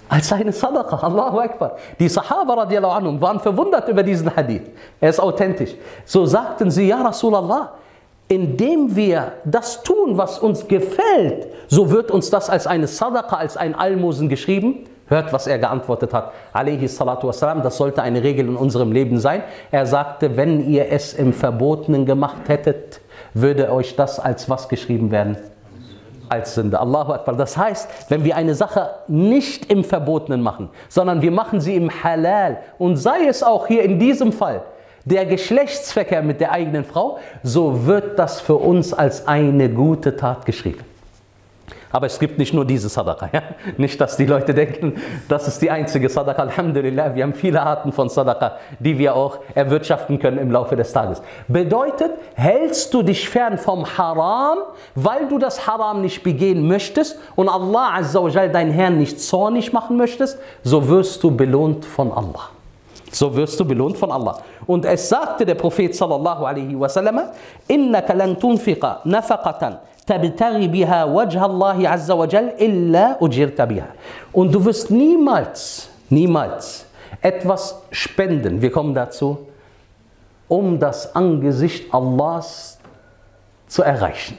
als 0.10 0.32
eine 0.32 0.51
Sadaqa. 0.51 0.98
Allahu 0.98 1.39
Akbar. 1.39 1.75
Die 2.00 2.08
Sahaba 2.08 2.54
radiallahu 2.54 2.92
anhum 2.94 3.22
waren 3.22 3.39
verwundert 3.39 3.88
über 3.89 4.04
diesen 4.04 4.34
Hadith. 4.34 4.63
Er 5.00 5.10
ist 5.10 5.20
authentisch. 5.20 5.75
So 6.06 6.25
sagten 6.25 6.72
sie, 6.72 6.88
ja 6.88 7.01
Rasulallah, 7.01 7.74
indem 8.27 8.96
wir 8.96 9.34
das 9.46 9.84
tun, 9.84 10.18
was 10.18 10.39
uns 10.39 10.68
gefällt, 10.68 11.48
so 11.68 11.92
wird 11.92 12.12
uns 12.12 12.30
das 12.30 12.50
als 12.50 12.68
eine 12.68 12.88
Sadaqa, 12.88 13.38
als 13.38 13.58
ein 13.58 13.75
Almosen 13.75 14.30
geschrieben. 14.30 14.86
Hört, 15.10 15.32
was 15.32 15.48
er 15.48 15.58
geantwortet 15.58 16.13
hat. 16.13 16.34
Wassalam, 16.54 17.63
das 17.63 17.77
sollte 17.77 18.01
eine 18.01 18.24
Regel 18.24 18.50
in 18.50 18.58
unserem 18.58 18.92
Leben 18.92 19.20
sein. 19.20 19.42
Er 19.72 19.86
sagte, 19.86 20.36
wenn 20.36 20.70
ihr 20.70 20.92
es 20.92 21.13
im 21.13 21.32
Verbotenen 21.32 22.06
gemacht 22.06 22.50
hättet, 22.50 23.00
würde 23.41 23.72
euch 23.72 23.96
das 23.96 24.20
als 24.20 24.50
was 24.50 24.70
geschrieben 24.70 25.12
werden? 25.12 25.38
Als 26.29 26.56
Sünde. 26.56 26.79
Allahu 26.79 27.13
Akbar. 27.13 27.36
Das 27.36 27.58
heißt, 27.58 27.89
wenn 28.10 28.24
wir 28.24 28.36
eine 28.36 28.53
Sache 28.53 28.89
nicht 29.08 29.72
im 29.72 29.84
Verbotenen 29.84 30.41
machen, 30.41 30.70
sondern 30.89 31.22
wir 31.22 31.32
machen 31.32 31.62
sie 31.62 31.75
im 31.75 31.89
Halal 32.03 32.58
und 32.77 32.98
sei 32.98 33.27
es 33.27 33.44
auch 33.44 33.67
hier 33.67 33.84
in 33.84 33.98
diesem 33.98 34.34
Fall 34.34 34.62
der 35.06 35.25
Geschlechtsverkehr 35.25 36.22
mit 36.22 36.41
der 36.41 36.51
eigenen 36.51 36.84
Frau, 36.84 37.20
so 37.41 37.86
wird 37.86 38.20
das 38.20 38.41
für 38.41 38.56
uns 38.56 38.94
als 38.94 39.25
eine 39.25 39.70
gute 39.70 40.17
Tat 40.17 40.46
geschrieben. 40.46 40.84
Aber 41.91 42.06
es 42.06 42.20
gibt 42.20 42.38
nicht 42.38 42.53
nur 42.53 42.65
diese 42.65 42.89
Sadaqa. 42.89 43.29
Ja? 43.32 43.41
Nicht, 43.77 44.00
dass 44.01 44.17
die 44.17 44.25
Leute 44.25 44.53
denken, 44.53 44.96
das 45.29 45.48
ist 45.48 45.62
die 45.62 45.72
einzige 45.72 46.10
Sadaqa. 46.10 46.41
Alhamdulillah, 46.44 47.15
wir 47.15 47.24
haben 47.24 47.34
viele 47.34 47.62
Arten 47.62 47.91
von 47.91 48.10
Sadaqa, 48.10 48.58
die 48.79 48.98
wir 48.98 49.15
auch 49.15 49.39
erwirtschaften 49.56 50.20
können 50.20 50.38
im 50.38 50.51
Laufe 50.51 50.75
des 50.75 50.91
Tages. 50.91 51.22
Bedeutet, 51.48 52.12
hältst 52.36 52.94
du 52.94 53.03
dich 53.03 53.29
fern 53.29 53.58
vom 53.58 53.86
Haram, 53.98 54.60
weil 54.96 55.27
du 55.27 55.38
das 55.38 55.65
Haram 55.65 56.01
nicht 56.01 56.24
begehen 56.24 56.67
möchtest 56.67 57.17
und 57.36 57.48
Allah 57.48 57.96
Azza 57.96 58.22
wa 58.22 58.27
Jal, 58.27 58.51
dein 58.51 58.72
Herrn, 58.72 58.98
nicht 58.98 59.20
zornig 59.22 59.72
machen 59.72 59.98
möchtest, 59.98 60.38
so 60.63 60.88
wirst 60.89 61.24
du 61.24 61.32
belohnt 61.32 61.86
von 61.86 62.12
Allah. 62.12 62.50
So 63.12 63.34
wirst 63.36 63.60
du 63.60 63.65
belohnt 63.65 63.98
von 63.98 64.12
Allah. 64.12 64.39
Und 64.65 64.84
es 64.86 65.08
sagte 65.08 65.46
der 65.46 65.56
Prophet 65.56 65.96
sallallahu 65.96 66.44
alaihi 66.44 66.77
wasallam, 66.77 67.22
innaka 67.67 68.13
lan 68.13 68.38
tunfiqa 68.38 69.01
nafaqatan 69.06 69.77
biha 70.08 71.06
wajha 71.06 71.44
Allah 71.44 71.92
azza 71.92 72.16
wa 72.16 72.28
jal 72.28 72.54
illa 72.58 73.18
ujirta 73.20 73.66
biha. 73.66 73.88
Und 74.32 74.54
du 74.54 74.64
wirst 74.64 74.90
niemals, 74.90 75.90
niemals 76.10 76.86
etwas 77.22 77.82
spenden, 77.92 78.62
wir 78.62 78.72
kommen 78.72 78.94
dazu, 78.94 79.48
um 80.48 80.80
das 80.80 81.16
Angesicht 81.16 81.94
Allahs 81.94 82.80
zu 83.68 83.84
erreichen, 83.84 84.38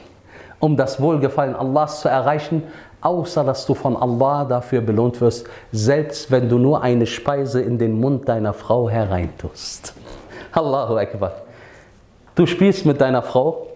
um 0.59 0.75
das 0.75 0.99
Wohlgefallen 0.99 1.55
Allahs 1.55 2.01
zu 2.01 2.09
erreichen, 2.09 2.63
außer 3.01 3.43
dass 3.43 3.65
du 3.65 3.73
von 3.73 3.95
Allah 3.95 4.45
dafür 4.45 4.81
belohnt 4.81 5.21
wirst, 5.21 5.47
selbst 5.71 6.31
wenn 6.31 6.49
du 6.49 6.57
nur 6.57 6.81
eine 6.81 7.05
Speise 7.05 7.61
in 7.61 7.77
den 7.77 7.99
Mund 7.99 8.27
deiner 8.27 8.53
Frau 8.53 8.89
hereintust. 8.89 9.93
Allahu 10.51 10.97
Akbar. 10.97 11.31
Du 12.35 12.45
spielst 12.45 12.85
mit 12.85 12.99
deiner 12.99 13.21
Frau 13.21 13.67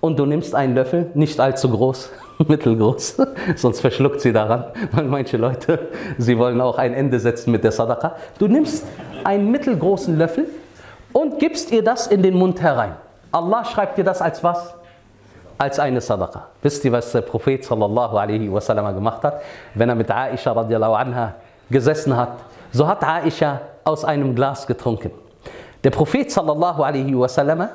und 0.00 0.18
du 0.18 0.26
nimmst 0.26 0.54
einen 0.54 0.74
Löffel, 0.74 1.10
nicht 1.14 1.38
allzu 1.40 1.70
groß, 1.70 2.10
mittelgroß, 2.46 3.16
sonst 3.56 3.80
verschluckt 3.80 4.20
sie 4.20 4.32
daran, 4.32 4.64
weil 4.92 5.04
manche 5.04 5.36
Leute, 5.36 5.88
sie 6.18 6.38
wollen 6.38 6.60
auch 6.60 6.78
ein 6.78 6.94
Ende 6.94 7.18
setzen 7.18 7.50
mit 7.50 7.64
der 7.64 7.72
Sadaqa. 7.72 8.16
Du 8.38 8.46
nimmst 8.46 8.86
einen 9.24 9.50
mittelgroßen 9.50 10.16
Löffel 10.16 10.46
und 11.12 11.38
gibst 11.38 11.72
ihr 11.72 11.82
das 11.82 12.06
in 12.06 12.22
den 12.22 12.34
Mund 12.34 12.60
herein. 12.60 12.94
Allah 13.32 13.64
schreibt 13.64 13.98
dir 13.98 14.04
das 14.04 14.22
als 14.22 14.42
was? 14.42 14.74
Als 15.58 15.80
eine 15.80 16.00
Sadaqa. 16.00 16.46
Wisst 16.62 16.84
ihr, 16.84 16.92
was 16.92 17.10
der 17.10 17.22
Prophet 17.22 17.64
sallallahu 17.64 18.16
alaihi 18.16 18.50
wasallam 18.52 18.94
gemacht 18.94 19.24
hat? 19.24 19.40
Wenn 19.74 19.88
er 19.88 19.96
mit 19.96 20.10
Aisha 20.10 20.52
radiallahu 20.52 20.94
anha 20.94 21.34
gesessen 21.68 22.16
hat, 22.16 22.38
so 22.72 22.86
hat 22.86 23.02
Aisha 23.02 23.60
aus 23.84 24.04
einem 24.04 24.34
Glas 24.36 24.66
getrunken. 24.66 25.10
Der 25.82 25.90
Prophet 25.90 26.30
sallallahu 26.30 26.82
alaihi 26.82 27.18
wasallam 27.18 27.68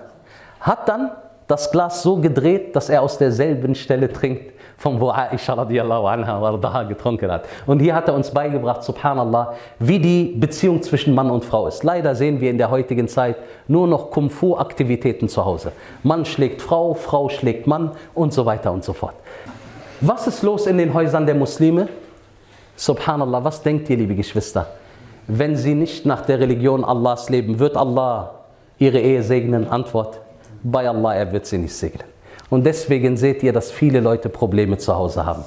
hat 0.62 0.88
dann 0.88 1.12
das 1.48 1.72
Glas 1.72 2.02
so 2.04 2.18
gedreht, 2.18 2.76
dass 2.76 2.90
er 2.90 3.02
aus 3.02 3.18
derselben 3.18 3.76
Stelle 3.76 4.12
trinkt, 4.12 4.54
von 4.78 5.00
wo 5.00 5.12
Aisha 5.12 5.54
radiallahu 5.54 6.08
anha 6.08 6.42
wardaha 6.42 6.84
getrunken 6.84 7.32
hat. 7.32 7.46
Und 7.66 7.80
hier 7.80 7.96
hat 7.96 8.08
er 8.08 8.16
uns 8.16 8.32
beigebracht, 8.32 8.84
subhanallah, 8.84 9.54
wie 9.80 10.00
die 10.00 10.36
Beziehung 10.38 10.82
zwischen 10.82 11.14
Mann 11.16 11.30
und 11.30 11.46
Frau 11.46 11.68
ist. 11.68 11.84
Leider 11.84 12.16
sehen 12.16 12.42
wir 12.42 12.50
in 12.50 12.58
der 12.58 12.70
heutigen 12.70 13.08
Zeit 13.08 13.38
nur 13.68 13.88
noch 13.88 14.12
Kung-Fu-Aktivitäten 14.12 15.30
zu 15.30 15.46
Hause. 15.46 15.72
Mann 16.04 16.26
schlägt 16.26 16.62
Frau, 16.62 16.94
Frau 16.94 17.30
schlägt 17.30 17.68
Mann 17.68 17.92
und 18.14 18.34
so 18.34 18.46
weiter 18.46 18.72
und 18.72 18.84
so 18.84 18.94
fort. 18.94 19.16
Was 20.02 20.28
ist 20.28 20.44
los 20.44 20.68
in 20.68 20.78
den 20.78 20.94
Häusern 20.94 21.26
der 21.26 21.36
Muslime? 21.36 21.88
Subhanallah, 22.76 23.44
was 23.44 23.62
denkt 23.62 23.90
ihr, 23.90 23.98
liebe 23.98 24.16
Geschwister? 24.16 24.68
Wenn 25.28 25.56
sie 25.56 25.76
nicht 25.76 26.06
nach 26.06 26.26
der 26.26 26.40
Religion 26.40 26.84
Allahs 26.84 27.30
leben, 27.30 27.60
wird 27.60 27.78
Allah 27.78 28.32
ihre 28.80 29.00
Ehe 29.00 29.24
segnen? 29.24 29.70
Antwort, 29.70 30.20
bei 30.63 30.88
Allah, 30.88 31.15
er 31.15 31.32
wird 31.32 31.46
sie 31.46 31.58
nicht 31.58 31.75
segnen. 31.75 32.08
Und 32.50 32.65
deswegen 32.65 33.17
seht 33.17 33.43
ihr, 33.43 33.53
dass 33.53 33.72
viele 33.72 34.00
Leute 34.00 34.29
Probleme 34.29 34.77
zu 34.77 34.96
Hause 34.96 35.25
haben. 35.25 35.43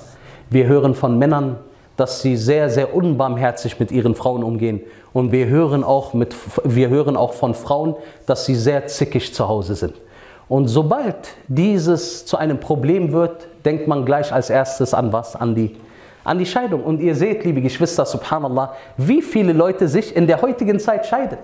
Wir 0.51 0.67
hören 0.67 0.95
von 0.95 1.19
Männern, 1.19 1.57
dass 1.97 2.23
sie 2.23 2.37
sehr, 2.37 2.69
sehr 2.69 2.95
unbarmherzig 2.95 3.81
mit 3.81 3.91
ihren 3.91 4.15
Frauen 4.15 4.43
umgehen. 4.43 4.81
Und 5.13 5.33
wir 5.33 5.47
hören 5.47 5.83
auch, 5.83 6.13
mit, 6.15 6.35
wir 6.65 6.89
hören 6.89 7.17
auch 7.17 7.33
von 7.33 7.55
Frauen, 7.55 7.97
dass 8.27 8.45
sie 8.45 8.55
sehr 8.55 8.87
zickig 8.87 9.35
zu 9.35 9.49
Hause 9.49 9.75
sind. 9.75 9.95
Und 10.49 10.69
sobald 10.69 11.17
dieses 11.49 12.25
zu 12.27 12.37
einem 12.37 12.61
Problem 12.61 13.13
wird, 13.13 13.49
denkt 13.65 13.89
man 13.89 14.05
gleich 14.05 14.33
als 14.33 14.51
erstes 14.51 14.95
an 14.95 15.13
was? 15.13 15.35
An 15.35 15.55
die, 15.55 15.77
an 16.23 16.39
die 16.39 16.47
Scheidung. 16.47 16.85
Und 16.85 17.01
ihr 17.01 17.15
seht, 17.15 17.45
liebe 17.45 17.61
Geschwister, 17.61 18.05
subhanallah, 18.05 18.75
wie 18.97 19.23
viele 19.23 19.53
Leute 19.53 19.89
sich 19.89 20.15
in 20.15 20.27
der 20.27 20.43
heutigen 20.43 20.79
Zeit 20.79 21.07
scheiden. 21.07 21.39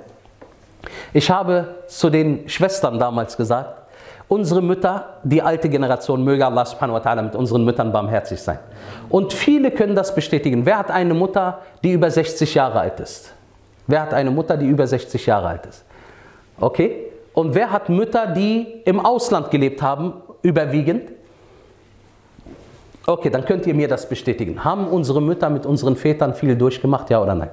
Ich 1.13 1.31
habe 1.31 1.77
zu 1.87 2.11
den 2.11 2.49
Schwestern 2.49 2.99
damals 2.99 3.37
gesagt, 3.37 3.83
unsere 4.29 4.63
Mütter, 4.63 5.19
die 5.23 5.43
alte 5.43 5.69
Generation, 5.69 6.25
möge 6.25 6.47
Allah 6.47 6.65
subhanahu 6.65 6.95
wa 6.95 7.01
ta'ala 7.01 7.23
mit 7.23 7.37
unseren 7.37 7.65
Müttern 7.65 7.93
barmherzig 7.93 8.41
sein. 8.41 8.59
Und 9.09 9.33
viele 9.33 9.71
können 9.71 9.95
das 9.95 10.15
bestätigen. 10.15 10.65
Wer 10.65 10.79
hat 10.79 10.91
eine 10.91 11.15
Mutter, 11.15 11.61
die 11.85 11.93
über 11.93 12.11
60 12.11 12.55
Jahre 12.55 12.81
alt 12.81 13.01
ist? 13.01 13.33
Wer 13.87 14.03
hat 14.03 14.15
eine 14.15 14.31
Mutter, 14.31 14.57
die 14.57 14.67
über 14.67 14.87
60 14.87 15.27
Jahre 15.27 15.49
alt 15.49 15.67
ist? 15.67 15.85
Okay? 16.59 17.09
Und 17.35 17.55
wer 17.55 17.71
hat 17.71 17.89
Mütter, 17.89 18.27
die 18.27 18.83
im 18.85 19.01
Ausland 19.01 19.51
gelebt 19.51 19.83
haben, 19.83 20.15
überwiegend? 20.43 21.13
Okay, 23.07 23.31
dann 23.31 23.45
könnt 23.45 23.67
ihr 23.67 23.75
mir 23.75 23.89
das 23.89 24.09
bestätigen. 24.09 24.65
Haben 24.65 24.87
unsere 24.87 25.21
Mütter 25.21 25.51
mit 25.51 25.67
unseren 25.67 25.97
Vätern 25.97 26.35
viel 26.35 26.57
durchgemacht, 26.57 27.11
ja 27.11 27.21
oder 27.21 27.35
nein? 27.35 27.51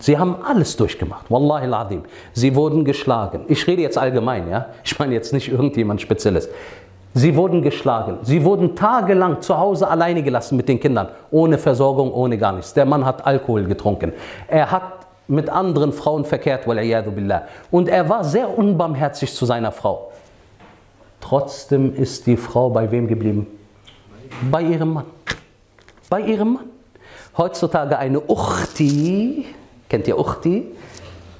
Sie 0.00 0.18
haben 0.18 0.36
alles 0.42 0.76
durchgemacht. 0.76 1.30
Wallahi 1.30 1.66
al-Adim. 1.66 2.02
Sie 2.32 2.56
wurden 2.56 2.84
geschlagen. 2.84 3.42
Ich 3.48 3.66
rede 3.66 3.82
jetzt 3.82 3.98
allgemein, 3.98 4.48
ja? 4.48 4.66
Ich 4.82 4.98
meine 4.98 5.14
jetzt 5.14 5.32
nicht 5.32 5.48
irgendjemand 5.48 6.00
Spezielles. 6.00 6.48
Sie 7.12 7.36
wurden 7.36 7.60
geschlagen. 7.60 8.18
Sie 8.22 8.44
wurden 8.44 8.74
tagelang 8.74 9.42
zu 9.42 9.58
Hause 9.58 9.88
alleine 9.88 10.22
gelassen 10.22 10.56
mit 10.56 10.68
den 10.68 10.80
Kindern. 10.80 11.08
Ohne 11.30 11.58
Versorgung, 11.58 12.12
ohne 12.12 12.38
gar 12.38 12.52
nichts. 12.52 12.72
Der 12.72 12.86
Mann 12.86 13.04
hat 13.04 13.26
Alkohol 13.26 13.64
getrunken. 13.64 14.12
Er 14.48 14.70
hat 14.70 14.82
mit 15.28 15.50
anderen 15.50 15.92
Frauen 15.92 16.24
verkehrt, 16.24 16.64
billah. 16.64 17.42
Und 17.70 17.88
er 17.88 18.08
war 18.08 18.24
sehr 18.24 18.56
unbarmherzig 18.56 19.34
zu 19.34 19.44
seiner 19.44 19.70
Frau. 19.70 20.12
Trotzdem 21.20 21.94
ist 21.94 22.26
die 22.26 22.36
Frau 22.36 22.70
bei 22.70 22.90
wem 22.90 23.06
geblieben? 23.06 23.46
Bei 24.50 24.62
ihrem 24.62 24.94
Mann. 24.94 25.04
Bei 26.08 26.20
ihrem 26.20 26.54
Mann. 26.54 26.64
Heutzutage 27.36 27.98
eine 27.98 28.20
Uchti, 28.20 29.46
kennt 29.90 30.08
ihr 30.08 30.18
Uchti? 30.18 30.74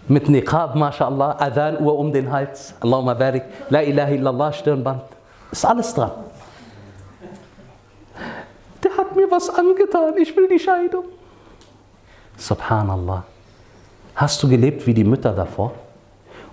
Mit 0.09 0.29
Niqab, 0.29 0.75
mashallah, 0.75 1.37
Adhan-Uhr 1.39 1.97
um 1.97 2.13
den 2.13 2.31
Hals, 2.31 2.75
Allahumma 2.81 3.15
barik, 3.15 3.45
La 3.71 3.81
ilaha 3.81 4.11
illallah, 4.11 4.53
Stirnband. 4.53 5.03
Ist 5.53 5.65
alles 5.65 5.95
dran. 5.95 6.11
Der 8.83 8.97
hat 8.97 9.15
mir 9.15 9.31
was 9.31 9.49
angetan, 9.49 10.17
ich 10.19 10.37
will 10.37 10.49
die 10.49 10.59
Scheidung. 10.59 11.05
Subhanallah. 12.37 13.25
Hast 14.17 14.43
du 14.43 14.49
gelebt 14.49 14.85
wie 14.87 14.95
die 14.95 15.05
Mütter 15.05 15.33
davor? 15.33 15.73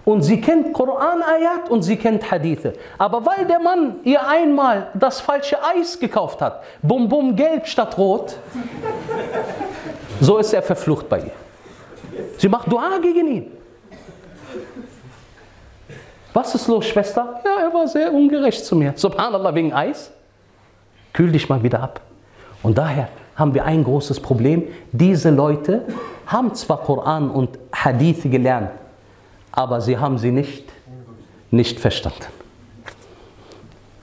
Und 0.05 0.21
sie 0.21 0.39
kennt 0.39 0.73
Koran-Ayat 0.73 1.69
und 1.69 1.81
sie 1.81 1.97
kennt 1.97 2.29
Hadithe. 2.31 2.73
Aber 2.97 3.25
weil 3.25 3.45
der 3.45 3.59
Mann 3.59 3.95
ihr 4.03 4.25
einmal 4.25 4.89
das 4.93 5.19
falsche 5.19 5.57
Eis 5.63 5.99
gekauft 5.99 6.41
hat, 6.41 6.63
bum 6.81 7.09
bum 7.09 7.35
gelb 7.35 7.67
statt 7.67 7.97
rot, 7.97 8.35
so 10.21 10.37
ist 10.37 10.53
er 10.53 10.61
verflucht 10.61 11.09
bei 11.09 11.19
ihr. 11.21 11.46
Sie 12.37 12.49
macht 12.49 12.71
Dua 12.71 12.97
gegen 13.01 13.27
ihn. 13.27 13.51
Was 16.33 16.53
ist 16.53 16.67
los, 16.67 16.85
Schwester? 16.85 17.41
Ja, 17.43 17.67
er 17.67 17.73
war 17.73 17.87
sehr 17.87 18.13
ungerecht 18.13 18.63
zu 18.63 18.75
mir. 18.75 18.93
Subhanallah, 18.95 19.55
wegen 19.55 19.73
Eis. 19.73 20.11
Kühl 21.13 21.31
dich 21.31 21.49
mal 21.49 21.63
wieder 21.63 21.81
ab. 21.81 22.01
Und 22.61 22.77
daher 22.77 23.09
haben 23.35 23.53
wir 23.53 23.65
ein 23.65 23.83
großes 23.83 24.19
Problem. 24.19 24.63
Diese 24.91 25.29
Leute 25.29 25.85
haben 26.25 26.53
zwar 26.53 26.79
Koran 26.81 27.29
und 27.31 27.57
Hadith 27.73 28.23
gelernt, 28.23 28.71
aber 29.51 29.81
sie 29.81 29.97
haben 29.97 30.17
sie 30.17 30.31
nicht, 30.31 30.65
nicht 31.49 31.79
verstanden. 31.79 32.25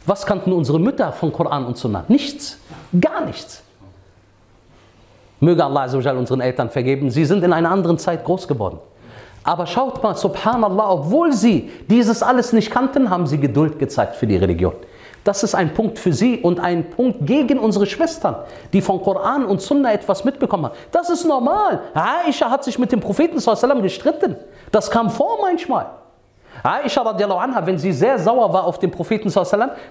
Was 0.07 0.27
kannten 0.27 0.53
unsere 0.53 0.79
Mütter 0.81 1.13
von 1.13 1.33
Koran 1.33 1.67
und 1.67 1.77
Sunnah? 1.77 2.05
Nichts, 2.09 2.59
gar 3.01 3.25
nichts. 3.25 3.63
Möge 5.45 5.65
Allah 5.65 5.87
unseren 6.17 6.41
Eltern 6.41 6.71
vergeben, 6.71 7.11
sie 7.11 7.25
sind 7.25 7.45
in 7.45 7.53
einer 7.53 7.71
anderen 7.71 7.99
Zeit 7.99 8.25
groß 8.25 8.49
geworden. 8.49 8.79
Aber 9.45 9.67
schaut 9.67 10.03
mal, 10.03 10.17
subhanallah, 10.17 10.91
obwohl 10.91 11.33
sie 11.33 11.71
dieses 11.89 12.23
alles 12.23 12.53
nicht 12.53 12.71
kannten, 12.71 13.11
haben 13.11 13.27
sie 13.27 13.39
Geduld 13.39 13.79
gezeigt 13.79 14.17
für 14.17 14.27
die 14.27 14.37
Religion. 14.37 14.73
Das 15.23 15.43
ist 15.43 15.55
ein 15.55 15.73
Punkt 15.73 15.99
für 15.99 16.13
sie 16.13 16.39
und 16.39 16.61
ein 16.61 16.91
Punkt 16.91 17.27
gegen 17.27 17.59
unsere 17.59 17.87
Schwestern, 17.87 18.37
die 18.73 18.83
von 18.83 19.03
Koran 19.03 19.47
und 19.47 19.61
Sunna 19.61 19.93
etwas 19.93 20.25
mitbekommen 20.25 20.67
haben. 20.67 20.75
Das 20.93 21.09
ist 21.09 21.25
normal. 21.25 21.81
Aisha 21.95 22.51
hat 22.51 22.63
sich 22.65 22.79
mit 22.79 22.93
dem 22.93 23.01
Propheten 23.01 23.39
gestritten. 23.83 24.37
Das 24.71 24.91
kam 24.91 25.11
vor 25.11 25.39
manchmal. 25.41 25.87
Aisha 26.65 27.03
radiallahu 27.03 27.39
anha, 27.39 27.67
wenn 27.67 27.77
sie 27.77 27.93
sehr 27.93 28.19
sauer 28.19 28.51
war 28.51 28.65
auf 28.65 28.79
den 28.79 28.91
Propheten 28.91 29.31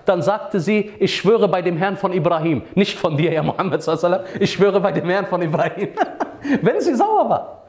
dann 0.05 0.21
sagte 0.23 0.59
sie, 0.59 0.91
ich 0.97 1.15
schwöre 1.15 1.47
bei 1.47 1.61
dem 1.61 1.77
Herrn 1.77 1.95
von 1.95 2.11
Ibrahim, 2.11 2.63
nicht 2.73 2.97
von 2.97 3.15
dir, 3.15 3.31
ja 3.31 3.43
Muhammad 3.43 3.87
ich 4.39 4.51
schwöre 4.51 4.79
bei 4.79 4.91
dem 4.91 5.07
Herrn 5.07 5.27
von 5.27 5.39
Ibrahim. 5.43 5.89
wenn 6.63 6.81
sie 6.81 6.95
sauer 6.95 7.29
war. 7.29 7.61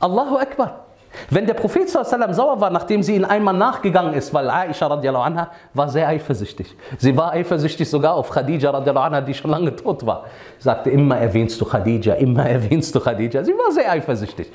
Allahu 0.00 0.38
Akbar. 0.38 0.86
Wenn 1.30 1.46
der 1.46 1.54
Prophet 1.54 1.88
sauer 1.88 2.60
war, 2.60 2.70
nachdem 2.70 3.02
sie 3.02 3.16
ihn 3.16 3.24
einmal 3.24 3.54
nachgegangen 3.54 4.14
ist, 4.14 4.32
weil 4.32 4.48
Aisha 4.48 4.86
radiallahu 4.86 5.22
anha 5.22 5.50
war 5.74 5.88
sehr 5.88 6.08
eifersüchtig. 6.08 6.74
Sie 6.98 7.16
war 7.16 7.32
eifersüchtig 7.32 7.88
sogar 7.88 8.14
auf 8.14 8.30
Khadija 8.30 8.70
radiallahu 8.70 9.06
anha, 9.06 9.20
die 9.20 9.34
schon 9.34 9.50
lange 9.50 9.74
tot 9.76 10.04
war. 10.06 10.24
Sie 10.58 10.64
sagte, 10.64 10.90
immer 10.90 11.18
erwähnst 11.18 11.60
du 11.60 11.64
Khadija, 11.64 12.14
immer 12.14 12.46
erwähnst 12.48 12.94
du 12.94 13.00
Khadija. 13.00 13.44
Sie 13.44 13.52
war 13.52 13.72
sehr 13.72 13.90
eifersüchtig. 13.90 14.50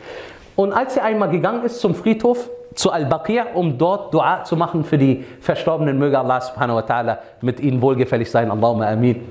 Und 0.55 0.73
als 0.73 0.93
sie 0.95 1.01
einmal 1.01 1.29
gegangen 1.29 1.63
ist 1.63 1.79
zum 1.79 1.95
Friedhof, 1.95 2.49
zu 2.75 2.91
Al-Baqir, 2.91 3.47
um 3.53 3.77
dort 3.77 4.13
Dua 4.13 4.43
zu 4.43 4.55
machen 4.55 4.83
für 4.83 4.97
die 4.97 5.25
Verstorbenen, 5.41 5.97
möge 5.97 6.17
Allah 6.17 6.39
subhanahu 6.39 6.77
wa 6.77 6.81
ta'ala 6.81 7.17
mit 7.41 7.59
ihnen 7.59 7.81
wohlgefällig 7.81 8.31
sein. 8.31 8.49
Allahumma 8.49 8.87
amin. 8.87 9.21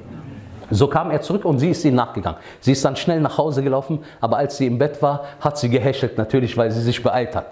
So 0.70 0.87
kam 0.87 1.11
er 1.11 1.20
zurück 1.20 1.44
und 1.44 1.59
sie 1.59 1.70
ist 1.70 1.85
ihm 1.85 1.94
nachgegangen. 1.94 2.38
Sie 2.61 2.72
ist 2.72 2.85
dann 2.85 2.96
schnell 2.96 3.20
nach 3.20 3.38
Hause 3.38 3.62
gelaufen, 3.62 4.04
aber 4.20 4.37
als 4.37 4.56
sie 4.56 4.66
im 4.66 4.78
Bett 4.78 5.02
war, 5.02 5.24
hat 5.40 5.59
sie 5.59 5.68
gehäschelt, 5.68 6.16
natürlich, 6.16 6.56
weil 6.56 6.70
sie 6.70 6.83
sich 6.83 7.02
beeilt 7.02 7.35
hat. 7.35 7.46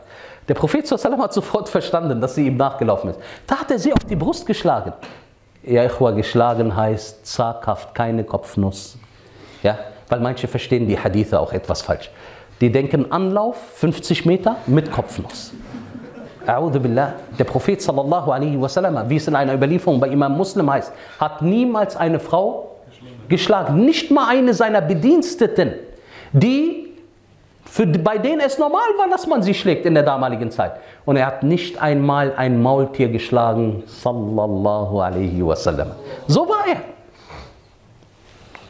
Der 0.47 0.55
Prophet 0.55 0.87
sallam 0.87 1.21
hat 1.21 1.33
sofort 1.33 1.69
verstanden, 1.69 2.21
dass 2.21 2.37
sie 2.37 2.47
ihm 2.47 2.57
nachgelaufen 2.57 3.11
ist. 3.11 3.19
Da 3.47 3.57
hat 3.57 3.71
er 3.71 3.79
sie 3.79 3.93
auf 3.93 4.05
die 4.09 4.17
Brust 4.17 4.47
geschlagen. 4.47 4.93
Ja, 5.65 5.85
Ikhwa, 5.85 6.13
geschlagen 6.13 6.75
heißt 6.75 7.27
zaghaft, 7.27 7.95
keine 7.95 8.25
Kopfnuss. 8.25 8.97
Ja, 9.63 9.79
weil 10.09 10.21
manche 10.21 10.47
verstehen 10.47 10.87
die 10.87 10.99
Hadithe 10.99 11.39
auch 11.39 11.53
etwas 11.53 11.83
falsch. 11.83 12.11
Die 12.61 12.71
denken 12.73 13.11
Anlauf 13.13 13.57
50 13.77 14.27
Meter 14.27 14.57
mit 14.67 14.91
Kopfnuss. 14.91 15.53
Der 16.47 17.45
Prophet 17.45 17.83
sallallahu 17.83 18.31
alaihi 18.31 18.59
wasallam, 18.59 19.09
wie 19.11 19.17
es 19.17 19.29
in 19.29 19.37
einer 19.37 19.55
Überlieferung 19.55 20.01
bei 20.01 20.09
Imam 20.09 20.37
Muslim 20.37 20.71
heißt, 20.71 20.93
hat 21.21 21.43
niemals 21.43 21.95
eine 21.95 22.19
Frau 22.19 22.71
geschlagen. 23.29 23.85
Nicht 23.85 24.11
mal 24.11 24.29
eine 24.29 24.55
seiner 24.55 24.81
Bediensteten, 24.81 25.75
die 26.33 26.89
für, 27.67 27.87
bei 27.87 28.17
denen 28.17 28.41
es 28.41 28.59
normal 28.59 28.89
war, 28.97 29.09
dass 29.11 29.27
man 29.27 29.43
sie 29.43 29.53
schlägt 29.53 29.85
in 29.85 29.93
der 29.93 30.03
damaligen 30.03 30.51
Zeit. 30.51 30.73
Und 31.05 31.17
er 31.17 31.27
hat 31.27 31.43
nicht 31.43 31.81
einmal 31.81 32.33
ein 32.35 32.63
Maultier 32.63 33.09
geschlagen, 33.09 33.83
sallallahu 33.87 35.01
alaihi 35.01 35.45
wasallam. 35.45 35.91
So 36.27 36.49
war 36.49 36.67
er. 36.67 36.81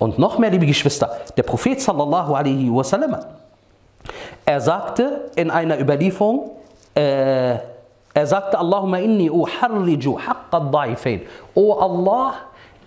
Und 0.01 0.19
noch 0.19 0.39
mehr, 0.39 0.51
liebe 0.51 0.67
Geschwister, 0.67 1.11
der 1.37 1.45
Prophet 1.45 1.81
sallallahu 1.81 2.35
alaihi 2.35 2.69
wasallam, 2.73 3.17
er 4.49 4.63
sagte 4.63 5.31
in 5.37 5.51
einer 5.51 5.79
Überlieferung, 5.79 6.53
äh, 6.95 7.57
er 8.15 8.27
sagte, 8.27 8.59
Allahumma 8.59 8.97
inni 8.97 9.29
uharriju 9.29 10.19
haqqa 10.19 10.71
ad 10.73 11.21
O 11.55 11.75
Allah, 11.75 12.33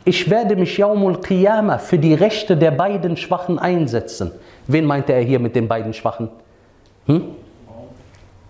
ich 0.03 0.27
werde 0.27 0.55
mich 0.55 0.75
Yaumul 0.79 1.21
Qiyamah 1.21 1.77
für 1.77 1.99
die 1.99 2.15
Rechte 2.15 2.57
der 2.57 2.71
beiden 2.71 3.15
Schwachen 3.15 3.59
einsetzen. 3.59 4.31
Wen 4.65 4.85
meinte 4.85 5.13
er 5.13 5.21
hier 5.21 5.37
mit 5.37 5.55
den 5.55 5.67
beiden 5.67 5.93
Schwachen? 5.93 6.29
Hm? 7.05 7.25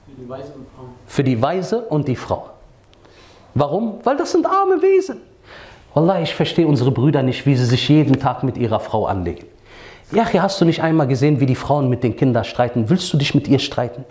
Für 0.07 0.15
die 0.17 0.29
Weise 0.29 0.53
und 0.53 0.67
Frau. 0.73 0.83
Für 1.05 1.23
die 1.25 1.41
Weise 1.41 1.81
und 1.81 2.07
die 2.07 2.15
Frau. 2.15 2.49
Warum? 3.53 3.95
Weil 4.05 4.15
das 4.15 4.31
sind 4.31 4.45
arme 4.45 4.81
Wesen. 4.81 5.17
Wallah, 5.93 6.21
ich 6.21 6.33
verstehe 6.33 6.65
unsere 6.65 6.91
Brüder 6.91 7.23
nicht, 7.23 7.45
wie 7.45 7.57
sie 7.57 7.65
sich 7.65 7.89
jeden 7.89 8.21
Tag 8.21 8.43
mit 8.43 8.57
ihrer 8.57 8.79
Frau 8.79 9.05
anlegen. 9.05 9.47
Ja, 10.11 10.25
hast 10.33 10.59
du 10.59 10.65
nicht 10.65 10.81
einmal 10.81 11.07
gesehen, 11.07 11.39
wie 11.39 11.45
die 11.45 11.55
Frauen 11.55 11.87
mit 11.87 12.03
den 12.03 12.15
Kindern 12.15 12.43
streiten? 12.43 12.89
Willst 12.89 13.11
du 13.13 13.17
dich 13.17 13.33
mit 13.33 13.47
ihr 13.47 13.59
streiten? 13.59 14.03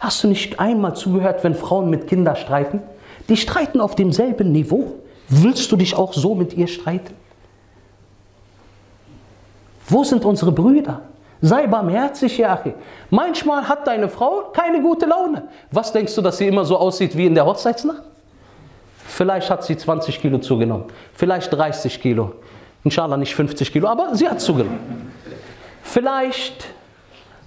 Hast 0.00 0.24
du 0.24 0.28
nicht 0.28 0.58
einmal 0.58 0.96
zugehört, 0.96 1.44
wenn 1.44 1.54
Frauen 1.54 1.90
mit 1.90 2.08
Kindern 2.08 2.34
streiten? 2.34 2.80
Die 3.28 3.36
streiten 3.36 3.80
auf 3.80 3.94
demselben 3.94 4.50
Niveau. 4.50 4.94
Willst 5.28 5.70
du 5.70 5.76
dich 5.76 5.94
auch 5.94 6.12
so 6.12 6.34
mit 6.34 6.54
ihr 6.54 6.66
streiten? 6.66 7.14
Wo 9.88 10.02
sind 10.02 10.24
unsere 10.24 10.50
Brüder? 10.50 11.02
Sei 11.40 11.68
barmherzig, 11.68 12.38
Yachi. 12.38 12.74
Manchmal 13.10 13.68
hat 13.68 13.86
deine 13.86 14.08
Frau 14.08 14.50
keine 14.52 14.82
gute 14.82 15.06
Laune. 15.06 15.48
Was 15.70 15.92
denkst 15.92 16.14
du, 16.16 16.22
dass 16.22 16.38
sie 16.38 16.48
immer 16.48 16.64
so 16.64 16.76
aussieht 16.76 17.16
wie 17.16 17.26
in 17.26 17.34
der 17.34 17.46
Hochzeitsnacht? 17.46 18.02
Vielleicht 19.06 19.50
hat 19.50 19.62
sie 19.64 19.76
20 19.76 20.20
Kilo 20.20 20.38
zugenommen, 20.38 20.86
vielleicht 21.14 21.52
30 21.52 22.00
Kilo. 22.00 22.32
Inshallah 22.84 23.16
nicht 23.16 23.34
50 23.34 23.72
Kilo, 23.72 23.88
aber 23.88 24.14
sie 24.14 24.28
hat 24.28 24.40
zugenommen. 24.40 25.12
Vielleicht 25.82 26.66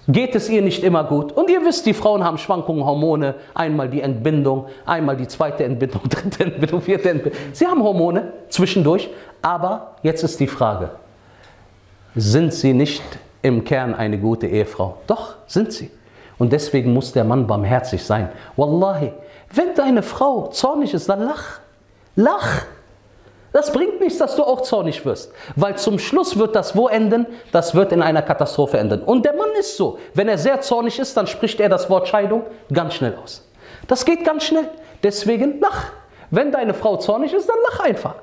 geht 0.08 0.36
es 0.36 0.50
ihr 0.50 0.62
nicht 0.62 0.84
immer 0.84 1.04
gut. 1.04 1.32
Und 1.32 1.50
ihr 1.50 1.64
wisst, 1.66 1.86
die 1.86 1.94
Frauen 1.94 2.24
haben 2.24 2.38
Schwankungen, 2.38 2.86
Hormone, 2.86 3.36
einmal 3.54 3.90
die 3.90 4.02
Entbindung, 4.02 4.68
einmal 4.86 5.18
die 5.18 5.28
zweite 5.28 5.64
Entbindung, 5.64 6.02
dritte 6.10 6.44
Entbindung, 6.44 6.82
vierte 6.82 7.10
Entbindung. 7.10 7.40
Sie 7.54 7.66
haben 7.66 7.84
Hormone 7.84 8.34
zwischendurch, 8.50 9.10
aber 9.42 9.96
jetzt 10.04 10.24
ist 10.24 10.40
die 10.40 10.48
Frage, 10.48 10.92
sind 12.16 12.54
sie 12.54 12.74
nicht 12.74 13.04
im 13.42 13.64
Kern 13.64 13.94
eine 13.94 14.18
gute 14.18 14.48
Ehefrau. 14.48 14.98
Doch, 15.08 15.36
sind 15.48 15.72
sie. 15.72 15.92
Und 16.38 16.52
deswegen 16.52 16.94
muss 16.94 17.12
der 17.14 17.24
Mann 17.24 17.48
barmherzig 17.48 18.04
sein. 18.04 18.30
Wallahi, 18.56 19.14
wenn 19.54 19.74
deine 19.76 20.04
Frau 20.04 20.48
zornig 20.48 20.94
ist, 20.94 21.08
dann 21.08 21.22
lach. 21.22 21.60
Lach. 22.16 22.66
Das 23.56 23.72
bringt 23.72 24.02
nichts, 24.02 24.18
dass 24.18 24.36
du 24.36 24.44
auch 24.44 24.64
zornig 24.64 25.06
wirst. 25.06 25.32
Weil 25.56 25.78
zum 25.78 25.98
Schluss 25.98 26.38
wird 26.38 26.58
das 26.58 26.76
wo 26.76 26.90
enden? 26.90 27.26
Das 27.54 27.74
wird 27.74 27.94
in 27.94 28.02
einer 28.02 28.22
Katastrophe 28.22 28.78
enden. 28.78 29.02
Und 29.02 29.24
der 29.24 29.34
Mann 29.34 29.48
ist 29.58 29.78
so. 29.78 29.98
Wenn 30.14 30.28
er 30.28 30.38
sehr 30.38 30.60
zornig 30.60 31.00
ist, 31.00 31.16
dann 31.16 31.26
spricht 31.26 31.62
er 31.62 31.70
das 31.70 31.90
Wort 31.90 32.10
Scheidung 32.10 32.44
ganz 32.74 32.96
schnell 32.96 33.16
aus. 33.16 33.48
Das 33.88 34.04
geht 34.04 34.26
ganz 34.26 34.44
schnell. 34.44 34.68
Deswegen 35.02 35.62
lach. 35.62 35.94
Wenn 36.32 36.52
deine 36.52 36.74
Frau 36.74 36.98
zornig 36.98 37.32
ist, 37.32 37.48
dann 37.48 37.56
lach 37.72 37.80
einfach. 37.80 38.16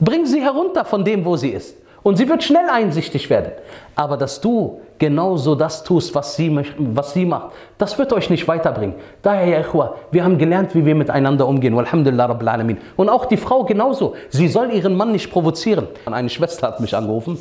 Bring 0.00 0.26
sie 0.26 0.42
herunter 0.42 0.84
von 0.84 1.04
dem, 1.04 1.24
wo 1.24 1.36
sie 1.36 1.50
ist. 1.50 1.76
Und 2.04 2.16
sie 2.18 2.28
wird 2.28 2.44
schnell 2.44 2.68
einsichtig 2.70 3.30
werden. 3.30 3.52
Aber 3.96 4.18
dass 4.18 4.40
du 4.40 4.80
genauso 4.98 5.54
das 5.54 5.82
tust, 5.82 6.14
was 6.14 6.36
sie, 6.36 6.54
was 6.78 7.14
sie 7.14 7.24
macht, 7.24 7.52
das 7.78 7.98
wird 7.98 8.12
euch 8.12 8.28
nicht 8.28 8.46
weiterbringen. 8.46 8.94
Daher, 9.22 9.46
ja, 9.46 9.60
Ikhwa, 9.60 9.94
wir 10.10 10.22
haben 10.22 10.36
gelernt, 10.36 10.74
wie 10.74 10.84
wir 10.84 10.94
miteinander 10.94 11.48
umgehen. 11.48 11.76
Alhamdulillah 11.76 12.26
Rabbil 12.26 12.48
Alamin. 12.48 12.78
Und 12.96 13.08
auch 13.08 13.24
die 13.24 13.38
Frau 13.38 13.64
genauso. 13.64 14.14
Sie 14.28 14.48
soll 14.48 14.70
ihren 14.70 14.94
Mann 14.94 15.12
nicht 15.12 15.32
provozieren. 15.32 15.88
Eine 16.04 16.28
Schwester 16.28 16.68
hat 16.68 16.80
mich 16.80 16.94
angerufen. 16.94 17.38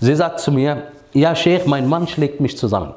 Sie 0.00 0.14
sagt 0.14 0.38
zu 0.38 0.52
mir, 0.52 0.84
ja, 1.12 1.34
Sheikh, 1.34 1.66
mein 1.66 1.88
Mann 1.88 2.06
schlägt 2.06 2.40
mich 2.40 2.56
zusammen. 2.56 2.94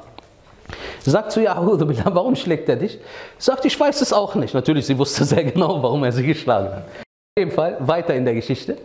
Sagt 1.00 1.32
zu 1.32 1.40
ihr, 1.40 1.56
warum 1.56 2.36
schlägt 2.36 2.68
er 2.68 2.76
dich? 2.76 3.00
Sagt, 3.36 3.64
ich 3.64 3.78
weiß 3.78 4.00
es 4.00 4.12
auch 4.12 4.36
nicht. 4.36 4.54
Natürlich, 4.54 4.86
sie 4.86 4.96
wusste 4.96 5.24
sehr 5.24 5.42
genau, 5.42 5.82
warum 5.82 6.04
er 6.04 6.12
sie 6.12 6.24
geschlagen 6.24 6.68
hat. 6.68 6.84
Auf 6.84 7.38
jeden 7.38 7.50
Fall, 7.50 7.78
weiter 7.80 8.14
in 8.14 8.24
der 8.24 8.34
Geschichte. 8.34 8.76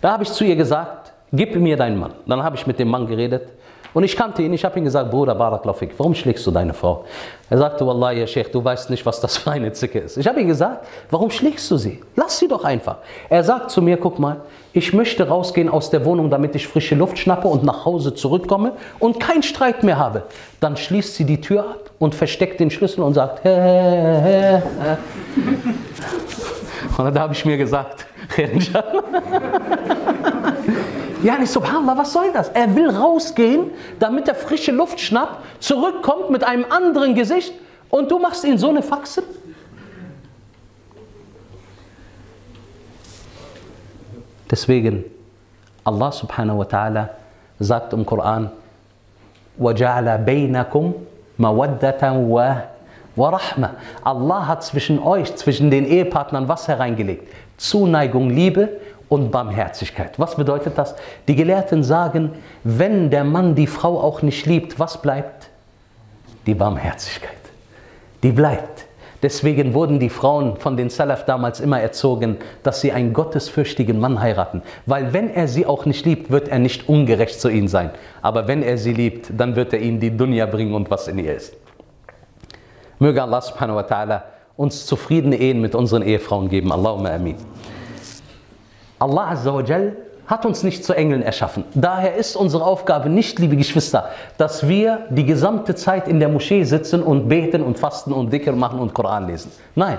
Da 0.00 0.12
habe 0.12 0.22
ich 0.22 0.32
zu 0.32 0.44
ihr 0.44 0.56
gesagt, 0.56 1.12
gib 1.32 1.56
mir 1.56 1.76
deinen 1.76 1.98
Mann. 1.98 2.12
Dann 2.26 2.42
habe 2.42 2.56
ich 2.56 2.66
mit 2.66 2.78
dem 2.78 2.88
Mann 2.88 3.06
geredet 3.06 3.48
und 3.94 4.02
ich 4.02 4.16
kannte 4.16 4.42
ihn. 4.42 4.52
Ich 4.52 4.64
habe 4.64 4.78
ihm 4.78 4.84
gesagt, 4.84 5.10
Bruder 5.10 5.34
Baraklafik, 5.34 5.94
warum 5.96 6.14
schlägst 6.14 6.44
du 6.46 6.50
deine 6.50 6.74
Frau? 6.74 7.04
Er 7.48 7.58
sagte, 7.58 7.86
Wallah, 7.86 8.10
ya 8.10 8.26
Sheikh, 8.26 8.50
du 8.50 8.62
weißt 8.62 8.90
nicht, 8.90 9.06
was 9.06 9.20
das 9.20 9.36
für 9.36 9.52
eine 9.52 9.72
Zicke 9.72 10.00
ist. 10.00 10.16
Ich 10.16 10.26
habe 10.26 10.40
ihm 10.40 10.48
gesagt, 10.48 10.86
warum 11.10 11.30
schlägst 11.30 11.70
du 11.70 11.76
sie? 11.76 12.02
Lass 12.16 12.38
sie 12.38 12.48
doch 12.48 12.64
einfach. 12.64 12.96
Er 13.28 13.44
sagt 13.44 13.70
zu 13.70 13.80
mir, 13.80 13.96
guck 13.96 14.18
mal, 14.18 14.38
ich 14.72 14.92
möchte 14.92 15.28
rausgehen 15.28 15.68
aus 15.68 15.90
der 15.90 16.04
Wohnung, 16.04 16.28
damit 16.28 16.56
ich 16.56 16.66
frische 16.66 16.96
Luft 16.96 17.18
schnappe 17.18 17.46
und 17.46 17.62
nach 17.62 17.84
Hause 17.84 18.14
zurückkomme 18.14 18.72
und 18.98 19.20
keinen 19.20 19.44
Streit 19.44 19.84
mehr 19.84 19.98
habe. 19.98 20.24
Dann 20.58 20.76
schließt 20.76 21.14
sie 21.14 21.24
die 21.24 21.40
Tür 21.40 21.60
ab 21.60 21.90
und 22.00 22.14
versteckt 22.14 22.58
den 22.58 22.70
Schlüssel 22.72 23.02
und 23.02 23.14
sagt, 23.14 23.44
hä, 23.44 23.48
hä, 23.48 24.62
hä. 24.82 24.96
Und 26.97 27.15
da 27.15 27.21
habe 27.21 27.33
ich 27.33 27.45
mir 27.45 27.57
gesagt, 27.57 28.05
ja, 31.23 31.37
nicht 31.37 31.51
subhanallah, 31.51 31.97
was 31.97 32.13
soll 32.13 32.31
das? 32.33 32.49
Er 32.49 32.75
will 32.75 32.89
rausgehen, 32.89 33.71
damit 33.99 34.27
er 34.27 34.35
frische 34.35 34.71
Luft 34.71 34.99
schnappt, 34.99 35.37
zurückkommt 35.59 36.29
mit 36.29 36.43
einem 36.43 36.65
anderen 36.69 37.15
Gesicht 37.15 37.53
und 37.89 38.09
du 38.11 38.19
machst 38.19 38.43
ihn 38.43 38.57
so 38.57 38.69
eine 38.69 38.81
Faxe? 38.81 39.23
Deswegen, 44.49 45.03
Allah 45.83 46.11
subhanahu 46.11 46.59
wa 46.59 46.63
ta'ala 46.63 47.09
sagt 47.59 47.93
im 47.93 48.05
Koran, 48.05 48.49
وَجَعَلَ 49.59 50.25
بَيْنَكُمْ 50.25 50.93
مَوَدَّةً 51.37 52.01
Warahma. 53.16 53.74
Allah 54.02 54.46
hat 54.46 54.64
zwischen 54.64 54.98
euch, 54.98 55.34
zwischen 55.36 55.70
den 55.70 55.86
Ehepartnern 55.86 56.48
was 56.48 56.68
hereingelegt? 56.68 57.28
Zuneigung, 57.56 58.30
Liebe 58.30 58.80
und 59.08 59.30
Barmherzigkeit. 59.30 60.18
Was 60.18 60.36
bedeutet 60.36 60.76
das? 60.76 60.94
Die 61.28 61.36
Gelehrten 61.36 61.84
sagen, 61.84 62.32
wenn 62.64 63.10
der 63.10 63.24
Mann 63.24 63.54
die 63.54 63.66
Frau 63.66 64.00
auch 64.00 64.22
nicht 64.22 64.46
liebt, 64.46 64.78
was 64.78 65.00
bleibt? 65.00 65.48
Die 66.46 66.54
Barmherzigkeit. 66.54 67.30
Die 68.22 68.32
bleibt. 68.32 68.86
Deswegen 69.22 69.72
wurden 69.72 70.00
die 70.00 70.10
Frauen 70.10 70.58
von 70.58 70.76
den 70.76 70.90
Salaf 70.90 71.24
damals 71.24 71.58
immer 71.58 71.80
erzogen, 71.80 72.36
dass 72.62 72.82
sie 72.82 72.92
einen 72.92 73.14
gottesfürchtigen 73.14 73.98
Mann 73.98 74.20
heiraten. 74.20 74.60
Weil 74.84 75.14
wenn 75.14 75.30
er 75.30 75.48
sie 75.48 75.64
auch 75.64 75.86
nicht 75.86 76.04
liebt, 76.04 76.30
wird 76.30 76.48
er 76.48 76.58
nicht 76.58 76.90
ungerecht 76.90 77.40
zu 77.40 77.48
ihnen 77.48 77.68
sein. 77.68 77.88
Aber 78.20 78.48
wenn 78.48 78.62
er 78.62 78.76
sie 78.76 78.92
liebt, 78.92 79.30
dann 79.34 79.56
wird 79.56 79.72
er 79.72 79.80
ihnen 79.80 79.98
die 79.98 80.14
Dunja 80.14 80.44
bringen 80.44 80.74
und 80.74 80.90
was 80.90 81.08
in 81.08 81.18
ihr 81.18 81.36
ist. 81.36 81.56
Möge 82.98 83.22
Allah 83.22 83.40
subhanahu 83.40 83.76
wa 83.76 83.82
ta'ala 83.82 84.22
uns 84.56 84.86
zufriedene 84.86 85.36
Ehen 85.36 85.60
mit 85.60 85.74
unseren 85.74 86.02
Ehefrauen 86.02 86.48
geben. 86.48 86.72
Allahumma 86.72 87.10
amin. 87.10 87.36
Allah 88.98 89.30
Azza 89.30 89.52
wa 89.52 89.62
Jal 89.62 89.96
hat 90.26 90.46
uns 90.46 90.62
nicht 90.62 90.84
zu 90.84 90.94
Engeln 90.94 91.22
erschaffen. 91.22 91.64
Daher 91.74 92.14
ist 92.14 92.36
unsere 92.36 92.64
Aufgabe 92.64 93.08
nicht, 93.08 93.38
liebe 93.38 93.56
Geschwister, 93.56 94.10
dass 94.38 94.66
wir 94.66 95.06
die 95.10 95.24
gesamte 95.26 95.74
Zeit 95.74 96.08
in 96.08 96.18
der 96.18 96.28
Moschee 96.28 96.64
sitzen 96.64 97.02
und 97.02 97.28
beten 97.28 97.62
und 97.62 97.78
fasten 97.78 98.12
und 98.12 98.32
Dhikr 98.32 98.52
machen 98.52 98.78
und 98.78 98.94
Koran 98.94 99.26
lesen. 99.26 99.50
Nein. 99.74 99.98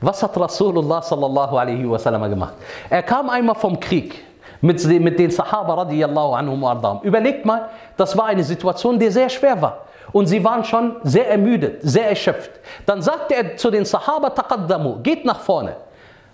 Was 0.00 0.22
hat 0.22 0.38
Rasulullah 0.38 1.00
sallallahu 1.00 1.56
alaihi 1.56 1.88
wasallam 1.88 2.28
gemacht? 2.28 2.54
Er 2.90 3.02
kam 3.02 3.30
einmal 3.30 3.54
vom 3.54 3.80
Krieg 3.80 4.22
mit, 4.60 4.82
den 4.84 5.30
Sahaba 5.30 5.74
radiyallahu 5.74 6.34
anhum. 6.34 7.00
Überlegt 7.02 7.44
mal, 7.44 7.68
das 7.96 8.16
war 8.16 8.26
eine 8.26 8.44
Situation, 8.44 8.98
die 8.98 9.08
sehr 9.08 9.28
schwer 9.28 9.60
war. 9.60 9.85
Und 10.12 10.26
sie 10.26 10.42
waren 10.44 10.64
schon 10.64 10.96
sehr 11.02 11.30
ermüdet, 11.30 11.78
sehr 11.82 12.08
erschöpft. 12.08 12.50
Dann 12.84 13.02
sagte 13.02 13.34
er 13.34 13.56
zu 13.56 13.70
den 13.70 13.84
Sahaba, 13.84 14.30
taqaddamu, 14.30 15.00
geht 15.02 15.24
nach 15.24 15.40
vorne. 15.40 15.76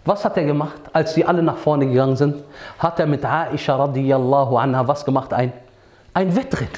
Was 0.05 0.25
hat 0.25 0.37
er 0.37 0.45
gemacht, 0.45 0.81
als 0.93 1.15
sie 1.15 1.25
alle 1.25 1.43
nach 1.43 1.57
vorne 1.57 1.87
gegangen 1.87 2.17
sind? 2.17 2.43
Hat 2.79 2.99
er 2.99 3.07
mit 3.07 3.25
Aisha 3.25 3.77
radiyallahu 3.77 4.57
anha 4.57 4.87
was 4.87 5.05
gemacht? 5.05 5.33
Ein, 5.33 5.53
ein 6.13 6.35
Wettrennen. 6.35 6.73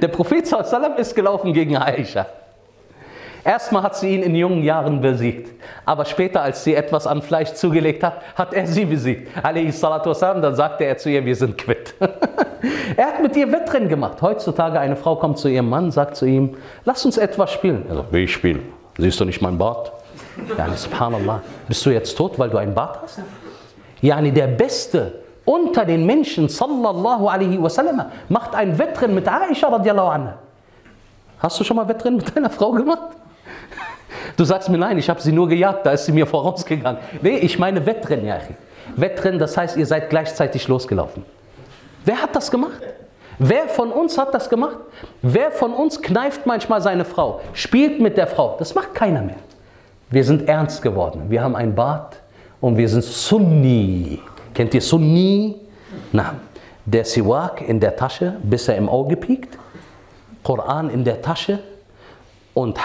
Der 0.00 0.08
Prophet 0.08 0.50
ist 0.96 1.14
gelaufen 1.14 1.52
gegen 1.52 1.76
Aisha. 1.76 2.26
Erstmal 3.46 3.84
hat 3.84 3.94
sie 3.94 4.12
ihn 4.12 4.24
in 4.24 4.34
jungen 4.34 4.64
Jahren 4.64 5.00
besiegt, 5.00 5.52
aber 5.84 6.04
später, 6.04 6.42
als 6.42 6.64
sie 6.64 6.74
etwas 6.74 7.06
an 7.06 7.22
Fleisch 7.22 7.52
zugelegt 7.52 8.02
hat, 8.02 8.20
hat 8.34 8.52
er 8.52 8.66
sie 8.66 8.84
besiegt. 8.84 9.30
Wassalam, 9.36 10.42
dann 10.42 10.56
sagte 10.56 10.82
er 10.82 10.98
zu 10.98 11.10
ihr, 11.10 11.24
wir 11.24 11.36
sind 11.36 11.56
quitt. 11.56 11.94
er 12.96 13.06
hat 13.06 13.22
mit 13.22 13.36
ihr 13.36 13.52
Wettrennen 13.52 13.88
gemacht. 13.88 14.20
Heutzutage 14.20 14.80
eine 14.80 14.96
Frau 14.96 15.14
kommt 15.14 15.38
zu 15.38 15.46
ihrem 15.46 15.68
Mann, 15.68 15.92
sagt 15.92 16.16
zu 16.16 16.26
ihm, 16.26 16.56
lass 16.84 17.04
uns 17.04 17.18
etwas 17.18 17.52
spielen. 17.52 17.84
Er 17.88 17.94
sagt, 17.94 18.12
wie 18.12 18.24
ich 18.24 18.32
spielen? 18.32 18.64
Siehst 18.98 19.20
du 19.20 19.24
nicht 19.24 19.40
mein 19.40 19.56
Bart? 19.56 19.92
Yani, 20.58 20.76
subhanallah, 20.76 21.40
bist 21.68 21.86
du 21.86 21.90
jetzt 21.90 22.18
tot, 22.18 22.40
weil 22.40 22.50
du 22.50 22.56
einen 22.56 22.74
Bart 22.74 22.98
hast? 23.00 23.20
Yani, 24.00 24.32
der 24.32 24.48
Beste 24.48 25.20
unter 25.44 25.84
den 25.84 26.04
Menschen, 26.04 26.48
sallallahu 26.48 27.28
alaihi 27.28 27.62
wasallam, 27.62 28.06
macht 28.28 28.56
ein 28.56 28.76
Wettrennen 28.76 29.14
mit 29.14 29.28
Aisha 29.28 29.68
radiallahu 29.68 30.08
anha. 30.08 30.34
Hast 31.38 31.60
du 31.60 31.62
schon 31.62 31.76
mal 31.76 31.86
Wettrennen 31.86 32.16
mit 32.16 32.36
deiner 32.36 32.50
Frau 32.50 32.72
gemacht? 32.72 33.10
Du 34.36 34.44
sagst 34.44 34.68
mir, 34.68 34.78
nein, 34.78 34.98
ich 34.98 35.08
habe 35.08 35.20
sie 35.20 35.32
nur 35.32 35.48
gejagt, 35.48 35.86
da 35.86 35.92
ist 35.92 36.04
sie 36.06 36.12
mir 36.12 36.26
vorausgegangen. 36.36 37.00
Nee, 37.22 37.38
ich 37.38 37.58
meine 37.58 37.84
Wettrennen, 37.86 38.26
ja. 38.26 38.38
Wettrennen, 38.96 39.38
das 39.38 39.56
heißt, 39.56 39.76
ihr 39.76 39.86
seid 39.86 40.10
gleichzeitig 40.10 40.68
losgelaufen. 40.68 41.24
Wer 42.04 42.22
hat 42.22 42.36
das 42.36 42.50
gemacht? 42.50 42.80
Wer 43.38 43.68
von 43.68 43.92
uns 43.92 44.16
hat 44.16 44.32
das 44.32 44.48
gemacht? 44.48 44.76
Wer 45.20 45.50
von 45.50 45.74
uns 45.74 46.00
kneift 46.00 46.46
manchmal 46.46 46.80
seine 46.80 47.04
Frau, 47.04 47.40
spielt 47.52 48.00
mit 48.00 48.16
der 48.16 48.26
Frau? 48.26 48.56
Das 48.58 48.74
macht 48.74 48.94
keiner 48.94 49.20
mehr. 49.20 49.36
Wir 50.08 50.24
sind 50.24 50.48
ernst 50.48 50.82
geworden. 50.82 51.24
Wir 51.28 51.42
haben 51.42 51.56
ein 51.56 51.74
Bart 51.74 52.16
und 52.60 52.76
wir 52.76 52.88
sind 52.88 53.04
Sunni. 53.04 54.22
Kennt 54.54 54.72
ihr 54.72 54.80
Sunni? 54.80 55.56
Na, 56.12 56.34
der 56.84 57.04
Siwak 57.04 57.60
in 57.60 57.80
der 57.80 57.96
Tasche, 57.96 58.36
bis 58.42 58.68
er 58.68 58.76
im 58.76 58.88
Auge 58.88 59.16
piekt. 59.16 59.58
Koran 60.42 60.88
in 60.90 61.04
der 61.04 61.20
Tasche 61.20 61.58
und 62.54 62.78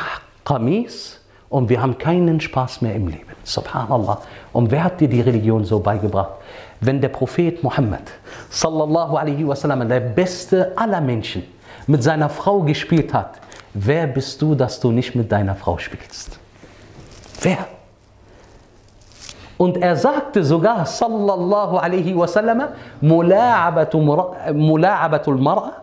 Qamis 0.43 1.20
und 1.51 1.69
wir 1.69 1.81
haben 1.81 1.97
keinen 1.97 2.39
Spaß 2.39 2.81
mehr 2.81 2.95
im 2.95 3.09
Leben. 3.09 3.27
Subhanallah. 3.43 4.21
Und 4.53 4.71
wer 4.71 4.85
hat 4.85 5.01
dir 5.01 5.09
die 5.09 5.19
Religion 5.19 5.65
so 5.65 5.79
beigebracht? 5.79 6.31
Wenn 6.79 7.01
der 7.01 7.09
Prophet 7.09 7.61
Muhammad, 7.61 8.03
sallallahu 8.49 9.17
alaihi 9.17 9.45
wasallam, 9.45 9.87
der 9.87 9.99
beste 9.99 10.71
aller 10.77 11.01
Menschen, 11.01 11.43
mit 11.87 12.03
seiner 12.03 12.29
Frau 12.29 12.61
gespielt 12.61 13.13
hat, 13.13 13.41
wer 13.73 14.07
bist 14.07 14.41
du, 14.41 14.55
dass 14.55 14.79
du 14.79 14.91
nicht 14.91 15.13
mit 15.13 15.29
deiner 15.29 15.55
Frau 15.55 15.77
spielst? 15.77 16.39
Wer? 17.41 17.67
Und 19.57 19.77
er 19.77 19.97
sagte 19.97 20.45
sogar, 20.45 20.85
sallallahu 20.85 21.75
alaihi 21.77 22.15
wasallam, 22.15 22.63
mula'abatul 23.01 24.05
mar'a, 25.37 25.73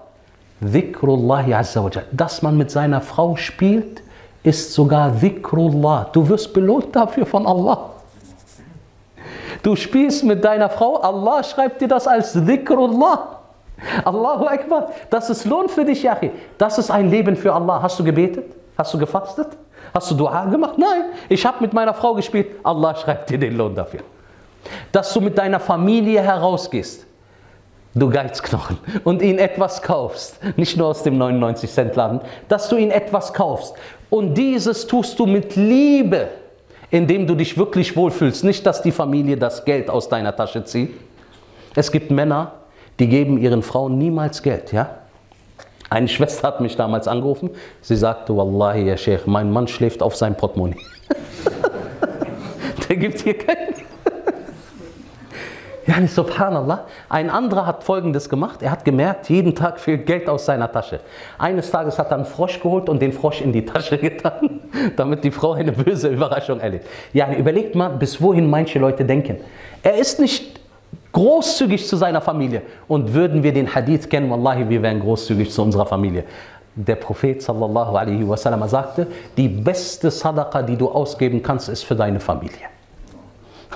dhikrullahi 0.62 1.52
azza 1.52 1.85
wa 1.85 1.90
dass 2.11 2.40
man 2.40 2.57
mit 2.57 2.70
seiner 2.70 3.02
Frau 3.02 3.37
spielt, 3.37 4.02
ist 4.49 4.73
sogar 4.73 5.11
Dhikrullah. 5.11 6.09
Du 6.13 6.27
wirst 6.29 6.53
belohnt 6.53 6.95
dafür 6.97 7.27
von 7.27 7.47
Allah. 7.47 7.91
Du 9.63 9.77
spielst 9.77 10.25
mit 10.25 10.43
deiner 10.43 10.71
Frau, 10.71 10.97
Allah 10.97 11.43
schreibt 11.43 11.81
dir 11.81 11.89
das 11.89 12.07
als 12.07 12.33
Dhikrullah. 12.33 13.41
Allahu 14.05 14.47
Akbar. 14.47 14.91
Das 15.11 15.31
ist 15.31 15.45
Lohn 15.45 15.69
für 15.69 15.85
dich, 15.85 16.03
Yachi. 16.03 16.31
Das 16.57 16.79
ist 16.79 16.91
ein 16.91 17.11
Leben 17.11 17.37
für 17.37 17.53
Allah. 17.53 17.81
Hast 17.81 17.99
du 17.99 18.05
gebetet? 18.05 18.47
Hast 18.77 18.93
du 18.95 18.99
gefastet? 18.99 19.49
Hast 19.95 20.11
du 20.11 20.15
Dua 20.15 20.45
gemacht? 20.47 20.79
Nein. 20.79 21.05
Ich 21.29 21.45
habe 21.45 21.59
mit 21.61 21.73
meiner 21.73 21.95
Frau 21.95 22.15
gespielt. 22.15 22.57
Allah 22.65 22.95
schreibt 22.97 23.31
dir 23.31 23.39
den 23.39 23.57
Lohn 23.57 23.75
dafür. 23.75 24.01
Dass 24.91 25.13
du 25.13 25.21
mit 25.21 25.37
deiner 25.39 25.61
Familie 25.61 26.23
herausgehst. 26.23 27.07
du 27.95 28.11
Geizknochen, 28.11 28.79
und 29.05 29.23
ihn 29.23 29.39
etwas 29.39 29.83
kaufst, 29.83 30.39
nicht 30.57 30.77
nur 30.77 30.89
aus 30.89 31.03
dem 31.03 31.19
99 31.19 31.71
Cent 31.71 31.97
Laden, 31.97 32.21
dass 32.49 32.69
du 32.69 32.77
ihn 32.77 32.91
etwas 32.91 33.33
kaufst. 33.33 33.75
Und 34.11 34.35
dieses 34.35 34.87
tust 34.87 35.18
du 35.18 35.27
mit 35.27 35.57
Liebe, 35.57 36.29
indem 36.90 37.27
du 37.27 37.35
dich 37.35 37.59
wirklich 37.59 37.97
wohlfühlst. 37.97 38.44
Nicht, 38.44 38.64
dass 38.64 38.83
die 38.83 38.92
Familie 38.92 39.37
das 39.37 39.64
Geld 39.64 39.90
aus 39.90 40.09
deiner 40.09 40.35
Tasche 40.35 40.64
zieht. 40.64 40.94
Es 41.75 41.92
gibt 41.92 42.11
Männer, 42.11 42.53
die 42.99 43.09
geben 43.09 43.38
ihren 43.38 43.62
Frauen 43.62 43.99
niemals 43.99 44.42
Geld, 44.42 44.73
ja? 44.73 44.99
Eine 45.90 46.09
Schwester 46.09 46.49
hat 46.49 46.61
mich 46.61 46.77
damals 46.77 47.09
angerufen. 47.09 47.51
Sie 47.83 47.97
sagte, 47.97 48.37
Wallahi, 48.37 48.85
Herr 48.85 48.97
Sheikh, 48.97 49.25
mein 49.27 49.51
Mann 49.51 49.68
schläft 49.68 50.03
auf 50.03 50.16
seinem 50.16 50.37
Portemonnaie. 50.37 50.81
Der 52.88 52.97
gibt 52.97 53.21
hier 53.21 53.37
kein 53.37 53.75
ja, 55.88 56.07
subhanallah. 56.07 56.85
Ein 57.09 57.31
anderer 57.31 57.64
hat 57.64 57.83
folgendes 57.83 58.29
gemacht. 58.29 58.62
Er 58.62 58.70
hat 58.70 58.85
gemerkt, 58.85 59.31
jeden 59.31 59.55
Tag 59.55 59.81
fehlt 59.81 60.05
Geld 60.05 60.29
aus 60.29 60.44
seiner 60.44 60.70
Tasche. 60.70 61.01
Eines 61.38 61.70
Tages 61.70 61.98
hat 61.98 62.11
er 62.11 62.18
einen 62.18 62.27
Frosch 62.27 62.61
geholt 62.61 62.90
und 62.90 63.01
den 63.01 63.11
Frosch 63.11 63.40
in 63.40 63.53
die 63.55 63.64
Tasche 63.64 63.96
getan, 63.98 64.61
damit 64.96 65.24
die 65.24 65.31
Frau 65.31 65.53
eine 65.53 65.72
böse 65.72 66.09
Überraschung 66.09 66.61
erlebt. 66.61 66.87
Ja, 67.14 67.33
überlegt 67.33 67.74
mal, 67.74 67.88
bis 67.88 68.20
wohin 68.20 68.51
manche 68.51 68.79
Leute 68.79 69.03
denken. 69.03 69.38
Er 69.83 69.94
ist 69.94 70.20
nicht 70.20 70.61
großzügig 71.12 71.87
zu 71.88 71.96
seiner 71.96 72.20
Familie. 72.20 72.61
Und 72.87 73.14
würden 73.14 73.42
wir 73.42 73.55
den 73.55 73.74
Hadith 73.74 74.11
kennen, 74.11 74.31
Wallahi, 74.31 74.68
wir 74.68 74.83
wären 74.83 75.01
großzügig 75.01 75.51
zu 75.51 75.62
unserer 75.62 75.87
Familie. 75.87 76.24
Der 76.74 76.96
Prophet 76.96 77.40
sallallahu 77.40 77.96
alaihi 77.96 78.29
wasallam 78.29 78.68
sagte, 78.68 79.07
die 79.38 79.48
beste 79.48 80.11
Sadaqa, 80.11 80.61
die 80.61 80.77
du 80.77 80.90
ausgeben 80.90 81.42
kannst, 81.42 81.70
ist 81.70 81.83
für 81.83 81.96
deine 81.96 82.20
Familie. 82.20 82.68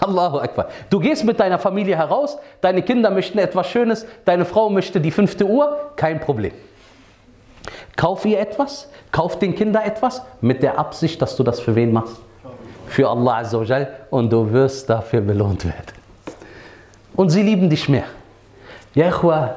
Allahu 0.03 0.39
Akbar. 0.39 0.69
Du 0.91 0.99
gehst 0.99 1.25
mit 1.25 1.39
deiner 1.39 1.59
Familie 1.59 1.97
heraus, 1.97 2.37
deine 2.61 2.83
Kinder 2.83 3.11
möchten 3.11 3.39
etwas 3.39 3.69
Schönes, 3.69 4.05
deine 4.25 4.45
Frau 4.45 4.69
möchte 4.69 5.01
die 5.01 5.13
fünfte 5.13 5.47
Uhr, 5.47 5.93
kein 5.97 6.21
Problem. 6.21 6.53
Kauf 7.97 8.25
ihr 8.25 8.41
etwas, 8.41 8.91
kauf 9.13 9.39
den 9.39 9.55
Kindern 9.55 9.85
etwas, 9.85 10.23
mit 10.41 10.63
der 10.63 10.79
Absicht, 10.79 11.23
dass 11.23 11.37
du 11.37 11.45
das 11.45 11.61
für 11.61 11.77
wen 11.77 11.93
machst? 11.93 12.17
Für 12.89 13.09
Allah 13.09 13.39
Azzawajal 13.39 13.89
und 14.11 14.33
du 14.33 14.53
wirst 14.53 14.91
dafür 14.91 15.21
belohnt 15.21 15.65
werden. 15.65 15.93
Und 17.15 17.31
sie 17.31 17.43
lieben 17.43 17.71
dich 17.71 17.89
mehr. 17.89 18.05
Ja, 18.95 19.57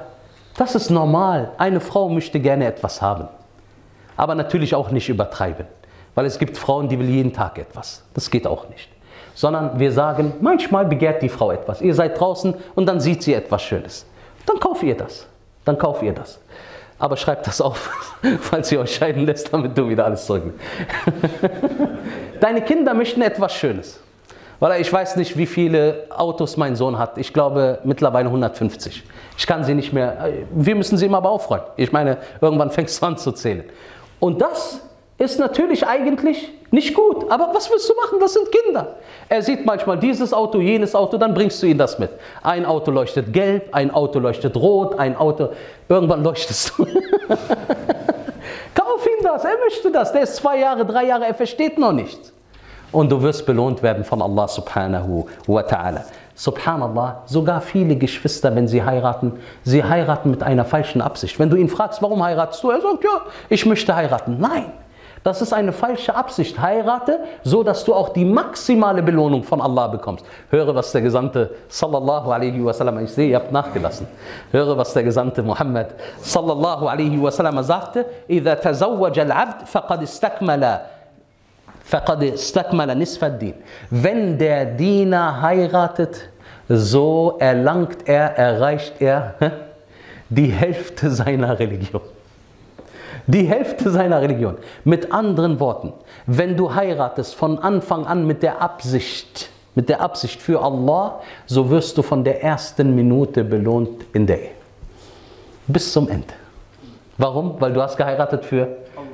das 0.58 0.76
ist 0.76 0.90
normal. 0.90 1.52
Eine 1.58 1.80
Frau 1.80 2.08
möchte 2.08 2.40
gerne 2.40 2.66
etwas 2.66 3.02
haben. 3.02 3.28
Aber 4.16 4.36
natürlich 4.36 4.76
auch 4.76 4.92
nicht 4.92 5.10
übertreiben. 5.10 5.66
Weil 6.14 6.26
es 6.26 6.38
gibt 6.38 6.58
Frauen, 6.58 6.88
die 6.88 6.98
will 7.00 7.10
jeden 7.10 7.34
Tag 7.34 7.58
etwas. 7.58 8.04
Das 8.14 8.30
geht 8.30 8.48
auch 8.48 8.70
nicht 8.70 8.95
sondern 9.36 9.78
wir 9.80 9.92
sagen, 9.92 10.34
manchmal 10.42 10.86
begehrt 10.86 11.22
die 11.22 11.30
Frau 11.30 11.52
etwas. 11.52 11.82
Ihr 11.82 11.94
seid 11.94 12.20
draußen 12.20 12.56
und 12.74 12.86
dann 12.88 13.00
sieht 13.00 13.22
sie 13.22 13.34
etwas 13.34 13.62
Schönes. 13.62 14.06
Dann 14.46 14.60
kauft 14.60 14.82
ihr 14.84 14.96
das. 14.96 15.28
Dann 15.66 15.78
kauft 15.78 16.02
ihr 16.02 16.14
das. 16.14 16.40
Aber 16.98 17.18
schreibt 17.18 17.46
das 17.46 17.60
auf, 17.60 17.92
falls 18.40 18.72
ihr 18.72 18.80
euch 18.80 18.96
scheiden 18.96 19.26
lässt, 19.26 19.54
damit 19.54 19.78
du 19.78 19.88
wieder 19.90 20.06
alles 20.06 20.26
zurücknimmst. 20.26 20.60
Deine 22.40 22.62
Kinder 22.62 22.94
möchten 22.94 23.22
etwas 23.22 23.54
Schönes. 23.54 24.00
Weil 24.60 24.80
ich 24.80 24.92
weiß 24.92 25.18
nicht, 25.18 25.38
wie 25.38 25.46
viele 25.46 26.08
Autos 26.10 26.56
mein 26.56 26.78
Sohn 26.78 26.98
hat. 26.98 27.18
Ich 27.18 27.34
glaube 27.34 27.80
mittlerweile 27.84 28.28
150. 28.28 29.04
Ich 29.38 29.46
kann 29.46 29.66
sie 29.66 29.74
nicht 29.74 29.92
mehr. 29.92 30.30
Wir 30.52 30.76
müssen 30.76 30.98
sie 30.98 31.08
immer 31.08 31.18
aber 31.18 31.30
aufräumen. 31.30 31.66
Ich 31.76 31.92
meine, 31.92 32.18
irgendwann 32.40 32.72
fängst 32.72 33.02
du 33.02 33.06
an 33.06 33.18
zu 33.18 33.34
zählen. 33.34 33.66
Und 34.22 34.42
das 34.42 34.80
ist 35.18 35.40
natürlich 35.40 35.88
eigentlich 35.88 36.52
nicht 36.72 36.94
gut. 36.94 37.32
Aber 37.32 37.52
was 37.54 37.72
willst 37.72 37.90
du 37.90 37.94
machen? 37.96 38.20
Das 38.20 38.34
sind 38.34 38.48
Kinder. 38.52 38.96
Er 39.30 39.42
sieht 39.42 39.66
manchmal 39.66 39.98
dieses 39.98 40.34
Auto, 40.34 40.60
jenes 40.60 40.94
Auto, 40.94 41.18
dann 41.18 41.34
bringst 41.34 41.64
du 41.64 41.68
ihm 41.68 41.78
das 41.78 41.98
mit. 41.98 42.12
Ein 42.44 42.66
Auto 42.66 42.92
leuchtet 42.92 43.32
gelb, 43.32 43.74
ein 43.74 43.92
Auto 43.92 44.20
leuchtet 44.20 44.56
rot, 44.58 45.00
ein 45.00 45.16
Auto. 45.16 45.50
Irgendwann 45.88 46.24
leuchtest 46.24 46.74
du. 46.78 46.86
Kauf 48.76 49.06
ihm 49.06 49.24
das, 49.24 49.46
er 49.46 49.58
möchte 49.64 49.90
das. 49.92 50.12
Der 50.12 50.24
ist 50.24 50.36
zwei 50.36 50.60
Jahre, 50.60 50.86
drei 50.86 51.06
Jahre, 51.06 51.26
er 51.26 51.34
versteht 51.34 51.78
noch 51.78 51.94
nichts. 51.94 52.34
Und 52.92 53.12
du 53.12 53.22
wirst 53.22 53.46
belohnt 53.46 53.82
werden 53.82 54.04
von 54.04 54.22
Allah 54.22 54.48
subhanahu 54.48 55.28
wa 55.48 55.62
ta'ala. 55.62 56.04
Subhanallah, 56.36 57.24
sogar 57.26 57.62
viele 57.62 57.96
Geschwister, 57.96 58.54
wenn 58.54 58.68
sie 58.68 58.84
heiraten, 58.84 59.40
sie 59.64 59.84
heiraten 59.84 60.30
mit 60.30 60.44
einer 60.44 60.66
falschen 60.66 61.02
Absicht. 61.02 61.40
Wenn 61.40 61.50
du 61.50 61.56
ihn 61.56 61.70
fragst, 61.70 62.02
warum 62.02 62.22
heiratest 62.22 62.62
du? 62.62 62.72
Er 62.72 62.82
sagt, 62.82 63.04
ja, 63.04 63.22
ich 63.48 63.66
möchte 63.66 63.96
heiraten. 63.96 64.38
Nein, 64.40 64.74
das 65.26 65.42
ist 65.42 65.54
eine 65.54 65.72
falsche 65.74 66.14
Absicht. 66.14 66.62
Heirate, 66.62 67.18
so 67.44 67.64
dass 67.64 67.84
du 67.84 67.96
auch 67.96 68.10
die 68.10 68.24
maximale 68.24 69.02
Belohnung 69.02 69.42
von 69.42 69.60
Allah 69.60 69.88
bekommst. 69.88 70.24
Höre, 70.52 70.76
was 70.76 70.92
der 70.92 71.02
Gesandte 71.02 71.50
sallallahu 71.68 72.30
alaihi 72.30 72.64
wasallam, 72.64 73.04
ich 73.04 73.10
sehe, 73.10 73.30
ihr 73.30 73.38
habt 73.38 73.52
nachgelassen. 73.52 74.06
Höre, 74.52 74.78
was 74.78 74.94
der 74.94 75.02
Gesandte 75.02 75.42
Muhammad 75.42 75.96
sallallahu 76.22 76.86
alaihi 76.86 77.20
wasallam 77.20 77.64
sagte: 77.64 78.06
"Idha 78.28 78.56
tazawwaja 78.56 79.24
al-'abd 79.24 79.66
faqad 79.66 80.04
istakmala" 80.04 80.82
Wenn 83.90 84.38
der 84.38 84.66
Diener 84.66 85.42
heiratet, 85.42 86.30
so 86.70 87.38
erlangt 87.40 88.08
er, 88.08 88.38
erreicht 88.38 89.02
er 89.02 89.34
die 90.30 90.52
Hälfte 90.52 91.10
seiner 91.10 91.58
Religion. 91.58 92.15
Die 93.28 93.46
Hälfte 93.46 93.90
seiner 93.90 94.22
Religion. 94.22 94.58
Mit 94.84 95.12
anderen 95.12 95.60
Worten, 95.60 95.94
wenn 96.28 96.56
du 96.56 96.74
heiratest 96.74 97.36
von 97.36 97.60
Anfang 97.60 98.06
an 98.06 98.28
mit 98.28 98.44
der 98.44 98.62
Absicht, 98.62 99.50
mit 99.74 99.90
der 99.90 100.02
Absicht 100.02 100.42
für 100.42 100.62
Allah, 100.62 101.22
so 101.48 101.70
wirst 101.70 101.98
du 101.98 102.02
von 102.04 102.24
der 102.24 102.44
ersten 102.44 102.96
Minute 102.96 103.44
belohnt 103.44 104.06
in 104.14 104.28
der 104.28 104.42
Ehe. 104.42 104.52
Bis 105.68 105.92
zum 105.92 106.08
Ende. 106.08 106.34
Warum? 107.18 107.60
Weil 107.60 107.74
du 107.74 107.82
hast 107.82 107.98
geheiratet 107.98 108.46
für, 108.46 108.68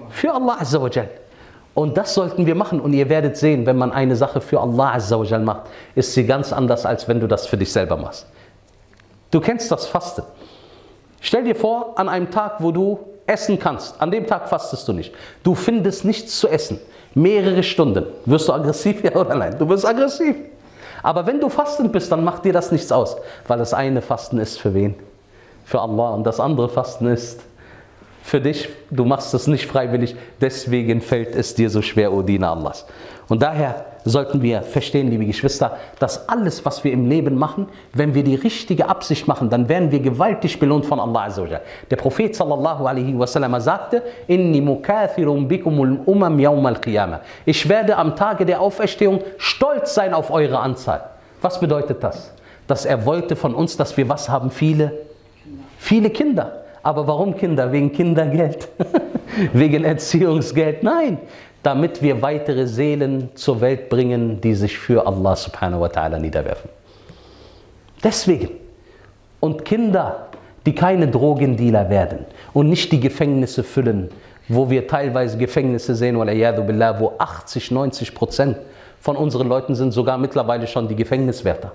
für 0.09 0.33
Allah 0.33 0.57
Azza 0.59 0.81
wa 0.81 0.89
Jal. 0.89 1.09
Und 1.73 1.95
das 1.95 2.13
sollten 2.13 2.45
wir 2.45 2.55
machen. 2.55 2.81
Und 2.81 2.91
ihr 2.91 3.07
werdet 3.07 3.37
sehen, 3.37 3.65
wenn 3.65 3.77
man 3.77 3.93
eine 3.93 4.17
Sache 4.17 4.41
für 4.41 4.59
Allah 4.59 4.95
Azza 4.95 5.17
wa 5.17 5.23
Jal 5.23 5.41
macht, 5.41 5.61
ist 5.95 6.13
sie 6.13 6.25
ganz 6.25 6.51
anders, 6.51 6.85
als 6.85 7.07
wenn 7.07 7.21
du 7.21 7.27
das 7.27 7.47
für 7.47 7.55
dich 7.55 7.71
selber 7.71 7.95
machst. 7.95 8.27
Du 9.29 9.39
kennst 9.39 9.71
das 9.71 9.85
Fasten. 9.85 10.23
Stell 11.21 11.45
dir 11.45 11.55
vor, 11.55 11.97
an 11.97 12.09
einem 12.09 12.29
Tag, 12.31 12.55
wo 12.59 12.71
du 12.71 12.99
essen 13.27 13.59
kannst, 13.59 13.99
an 14.01 14.11
dem 14.11 14.27
Tag 14.27 14.49
fastest 14.49 14.87
du 14.87 14.93
nicht. 14.93 15.13
Du 15.43 15.55
findest 15.55 16.05
nichts 16.05 16.39
zu 16.39 16.47
essen. 16.47 16.79
Mehrere 17.13 17.63
Stunden. 17.63 18.05
Wirst 18.25 18.47
du 18.47 18.53
aggressiv, 18.53 19.03
ja 19.03 19.15
oder 19.15 19.35
nein? 19.35 19.55
Du 19.57 19.67
wirst 19.67 19.85
aggressiv. 19.85 20.35
Aber 21.03 21.25
wenn 21.25 21.39
du 21.39 21.49
fastend 21.49 21.91
bist, 21.91 22.11
dann 22.11 22.23
macht 22.23 22.45
dir 22.45 22.53
das 22.53 22.71
nichts 22.71 22.91
aus. 22.91 23.17
Weil 23.47 23.57
das 23.57 23.73
eine 23.73 24.01
Fasten 24.01 24.37
ist 24.37 24.59
für 24.59 24.73
wen? 24.73 24.95
Für 25.65 25.81
Allah. 25.81 26.11
Und 26.11 26.23
das 26.25 26.39
andere 26.39 26.69
Fasten 26.69 27.07
ist 27.07 27.41
für 28.23 28.39
dich. 28.39 28.69
Du 28.89 29.05
machst 29.05 29.33
es 29.33 29.47
nicht 29.47 29.65
freiwillig. 29.65 30.15
Deswegen 30.39 31.01
fällt 31.01 31.35
es 31.35 31.55
dir 31.55 31.69
so 31.69 31.81
schwer, 31.81 32.13
O 32.13 32.21
Diener 32.21 32.51
Allahs. 32.51 32.85
Und 33.31 33.41
daher 33.41 33.85
sollten 34.03 34.41
wir 34.41 34.61
verstehen, 34.61 35.09
liebe 35.09 35.25
Geschwister, 35.25 35.77
dass 35.99 36.27
alles, 36.27 36.65
was 36.65 36.83
wir 36.83 36.91
im 36.91 37.07
Leben 37.07 37.37
machen, 37.37 37.69
wenn 37.93 38.13
wir 38.13 38.25
die 38.25 38.35
richtige 38.35 38.89
Absicht 38.89 39.25
machen, 39.25 39.49
dann 39.49 39.69
werden 39.69 39.89
wir 39.89 40.01
gewaltig 40.01 40.59
belohnt 40.59 40.85
von 40.85 40.99
Allah. 40.99 41.29
Der 41.89 41.95
Prophet 41.95 42.35
sallallahu 42.35 42.85
alaihi 42.85 43.17
wasallam 43.17 43.57
sagte, 43.61 44.03
Ich 47.45 47.69
werde 47.69 47.95
am 47.95 48.17
Tage 48.17 48.45
der 48.45 48.59
Auferstehung 48.59 49.21
stolz 49.37 49.93
sein 49.93 50.13
auf 50.13 50.29
eure 50.29 50.59
Anzahl. 50.59 51.01
Was 51.39 51.57
bedeutet 51.57 52.03
das? 52.03 52.33
Dass 52.67 52.83
er 52.83 53.05
wollte 53.05 53.37
von 53.37 53.55
uns, 53.55 53.77
dass 53.77 53.95
wir 53.95 54.09
was 54.09 54.27
haben? 54.27 54.51
Viele, 54.51 54.91
viele 55.77 56.09
Kinder. 56.09 56.57
Aber 56.83 57.07
warum 57.07 57.37
Kinder? 57.37 57.71
Wegen 57.71 57.93
Kindergeld? 57.93 58.67
Wegen 59.53 59.85
Erziehungsgeld? 59.85 60.83
Nein, 60.83 61.19
damit 61.63 62.01
wir 62.01 62.21
weitere 62.21 62.67
Seelen 62.67 63.29
zur 63.35 63.61
Welt 63.61 63.89
bringen, 63.89 64.41
die 64.41 64.55
sich 64.55 64.77
für 64.77 65.05
Allah 65.05 65.35
subhanahu 65.35 65.81
wa 65.81 65.87
ta'ala 65.87 66.19
niederwerfen. 66.19 66.69
Deswegen. 68.03 68.49
Und 69.39 69.65
Kinder, 69.65 70.27
die 70.65 70.75
keine 70.75 71.07
Drogendealer 71.07 71.89
werden 71.89 72.25
und 72.53 72.69
nicht 72.69 72.91
die 72.91 72.99
Gefängnisse 72.99 73.63
füllen, 73.63 74.09
wo 74.47 74.69
wir 74.69 74.87
teilweise 74.87 75.37
Gefängnisse 75.37 75.95
sehen, 75.95 76.15
wo 76.15 77.13
80, 77.17 77.71
90 77.71 78.13
Prozent 78.13 78.57
von 78.99 79.15
unseren 79.15 79.47
Leuten 79.47 79.73
sind 79.73 79.91
sogar 79.91 80.17
mittlerweile 80.17 80.67
schon 80.67 80.87
die 80.87 80.95
Gefängniswärter. 80.95 81.71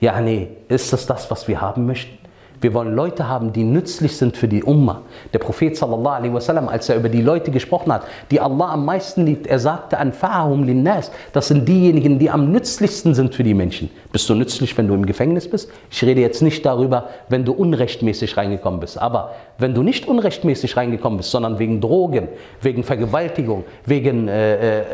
Ja, 0.00 0.20
nee, 0.20 0.48
ist 0.68 0.92
das 0.92 1.06
das, 1.06 1.30
was 1.30 1.48
wir 1.48 1.60
haben 1.60 1.86
möchten? 1.86 2.18
Wir 2.60 2.72
wollen 2.72 2.94
Leute 2.94 3.28
haben, 3.28 3.52
die 3.52 3.64
nützlich 3.64 4.16
sind 4.16 4.36
für 4.36 4.48
die 4.48 4.62
Umma. 4.62 5.02
Der 5.32 5.38
Prophet 5.38 5.76
sallallahu 5.76 6.14
alaihi 6.14 6.32
wasallam, 6.32 6.68
als 6.68 6.88
er 6.88 6.96
über 6.96 7.08
die 7.08 7.20
Leute 7.20 7.50
gesprochen 7.50 7.92
hat, 7.92 8.02
die 8.30 8.40
Allah 8.40 8.72
am 8.72 8.84
meisten 8.84 9.26
liebt, 9.26 9.46
er 9.46 9.58
sagte 9.58 10.00
anfa'ahum 10.00 10.64
linnas, 10.64 11.10
das 11.32 11.48
sind 11.48 11.68
diejenigen, 11.68 12.18
die 12.18 12.30
am 12.30 12.50
nützlichsten 12.50 13.14
sind 13.14 13.34
für 13.34 13.44
die 13.44 13.54
Menschen. 13.54 13.90
Bist 14.10 14.28
du 14.28 14.34
nützlich, 14.34 14.76
wenn 14.78 14.88
du 14.88 14.94
im 14.94 15.04
Gefängnis 15.04 15.48
bist? 15.48 15.70
Ich 15.90 16.02
rede 16.02 16.20
jetzt 16.20 16.40
nicht 16.40 16.64
darüber, 16.64 17.08
wenn 17.28 17.44
du 17.44 17.52
unrechtmäßig 17.52 18.36
reingekommen 18.36 18.80
bist, 18.80 18.98
aber 18.98 19.34
wenn 19.58 19.74
du 19.74 19.82
nicht 19.82 20.06
unrechtmäßig 20.06 20.76
reingekommen 20.76 21.18
bist, 21.18 21.30
sondern 21.30 21.58
wegen 21.58 21.80
Drogen, 21.80 22.28
wegen 22.60 22.82
Vergewaltigung, 22.84 23.64
wegen 23.84 24.28
äh, 24.28 24.80
äh, 24.80 24.84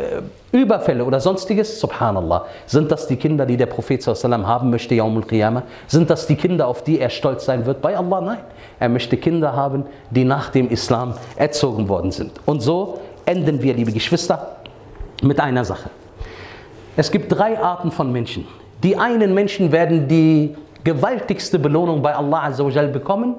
Überfälle 0.52 1.04
oder 1.04 1.20
sonstiges, 1.20 1.80
subhanallah, 1.80 2.46
sind 2.66 2.92
das 2.92 3.06
die 3.06 3.16
Kinder, 3.16 3.44
die 3.46 3.56
der 3.56 3.66
Prophet 3.66 4.02
sallam 4.02 4.46
haben 4.46 4.70
möchte, 4.70 4.94
Yawmul 4.94 5.24
Qiyamah? 5.24 5.64
Sind 5.86 6.10
das 6.10 6.26
die 6.26 6.36
Kinder, 6.36 6.68
auf 6.68 6.84
die 6.84 7.00
er 7.00 7.10
stolz 7.10 7.44
sein 7.44 7.66
wird? 7.66 7.80
Bei 7.82 7.96
Allah, 7.96 8.20
nein. 8.20 8.38
Er 8.78 8.88
möchte 8.88 9.16
Kinder 9.16 9.54
haben, 9.54 9.84
die 10.10 10.24
nach 10.24 10.50
dem 10.50 10.68
Islam 10.68 11.14
erzogen 11.36 11.88
worden 11.88 12.12
sind. 12.12 12.32
Und 12.46 12.60
so 12.60 13.00
enden 13.24 13.62
wir, 13.62 13.74
liebe 13.74 13.92
Geschwister, 13.92 14.56
mit 15.22 15.40
einer 15.40 15.64
Sache. 15.64 15.90
Es 16.96 17.10
gibt 17.10 17.32
drei 17.32 17.58
Arten 17.58 17.90
von 17.90 18.12
Menschen. 18.12 18.46
Die 18.82 18.96
einen 18.96 19.34
Menschen 19.34 19.72
werden 19.72 20.08
die 20.08 20.54
gewaltigste 20.84 21.58
Belohnung 21.58 22.02
bei 22.02 22.14
Allah 22.14 22.44
Azzawajal 22.44 22.88
bekommen, 22.88 23.36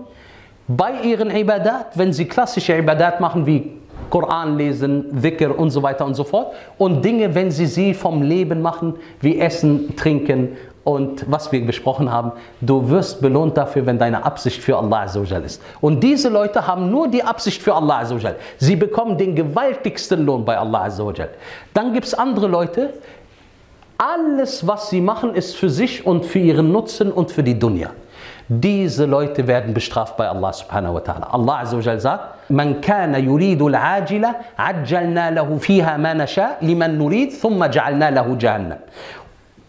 bei 0.67 1.01
ihren 1.01 1.29
Ibadat, 1.29 1.97
wenn 1.97 2.13
sie 2.13 2.25
klassische 2.25 2.77
Ibadat 2.77 3.19
machen 3.19 3.45
wie 3.45 3.77
Koran 4.09 4.57
lesen, 4.57 5.05
Dhikr 5.21 5.57
und 5.57 5.71
so 5.71 5.81
weiter 5.81 6.05
und 6.05 6.13
so 6.13 6.23
fort. 6.23 6.53
Und 6.77 7.03
Dinge, 7.03 7.33
wenn 7.33 7.51
sie 7.51 7.65
sie 7.65 7.93
vom 7.93 8.21
Leben 8.21 8.61
machen, 8.61 8.95
wie 9.21 9.39
Essen, 9.39 9.95
Trinken 9.95 10.49
und 10.83 11.25
was 11.31 11.51
wir 11.51 11.65
besprochen 11.65 12.11
haben, 12.11 12.33
du 12.61 12.89
wirst 12.89 13.21
belohnt 13.21 13.57
dafür, 13.57 13.85
wenn 13.85 13.97
deine 13.97 14.23
Absicht 14.23 14.61
für 14.61 14.77
Allah 14.77 15.03
Azzawajal 15.03 15.43
ist. 15.43 15.61
Und 15.81 16.01
diese 16.03 16.29
Leute 16.29 16.67
haben 16.67 16.91
nur 16.91 17.07
die 17.07 17.23
Absicht 17.23 17.61
für 17.61 17.73
Allah 17.73 18.01
Azzawajal. 18.01 18.35
Sie 18.57 18.75
bekommen 18.75 19.17
den 19.17 19.35
gewaltigsten 19.35 20.25
Lohn 20.25 20.45
bei 20.45 20.57
Allah 20.57 20.85
Azzawajal. 20.85 21.29
Dann 21.73 21.93
gibt 21.93 22.05
es 22.05 22.13
andere 22.13 22.47
Leute, 22.47 22.93
alles, 23.97 24.67
was 24.67 24.89
sie 24.89 25.01
machen, 25.01 25.33
ist 25.35 25.55
für 25.55 25.69
sich 25.69 26.05
und 26.05 26.25
für 26.25 26.39
ihren 26.39 26.71
Nutzen 26.71 27.11
und 27.11 27.31
für 27.31 27.43
die 27.43 27.57
Dunya. 27.57 27.91
Diese 28.59 29.05
Leute 29.05 29.47
werden 29.47 29.73
bestraft 29.73 30.17
bei 30.17 30.27
Allah 30.29 30.53
subhanahu 30.53 30.95
wa 30.95 30.99
ta'ala. 30.99 31.33
Allah 31.33 31.59
azza 31.59 31.77
wa 31.77 31.99
sagt, 31.99 32.49
Man 32.49 32.81
kana 32.81 33.17
yuridu 33.17 33.67
al-ajila, 33.67 34.35
ajjalna 34.57 35.31
lahu 35.31 35.59
fiha 35.59 35.97
ma 35.97 36.13
nasha, 36.13 36.57
liman 36.61 36.97
nurid, 36.97 37.31
thumma 37.41 37.67
ja'alna 37.67 38.11
lahu 38.11 38.37
jahannam. 38.37 38.79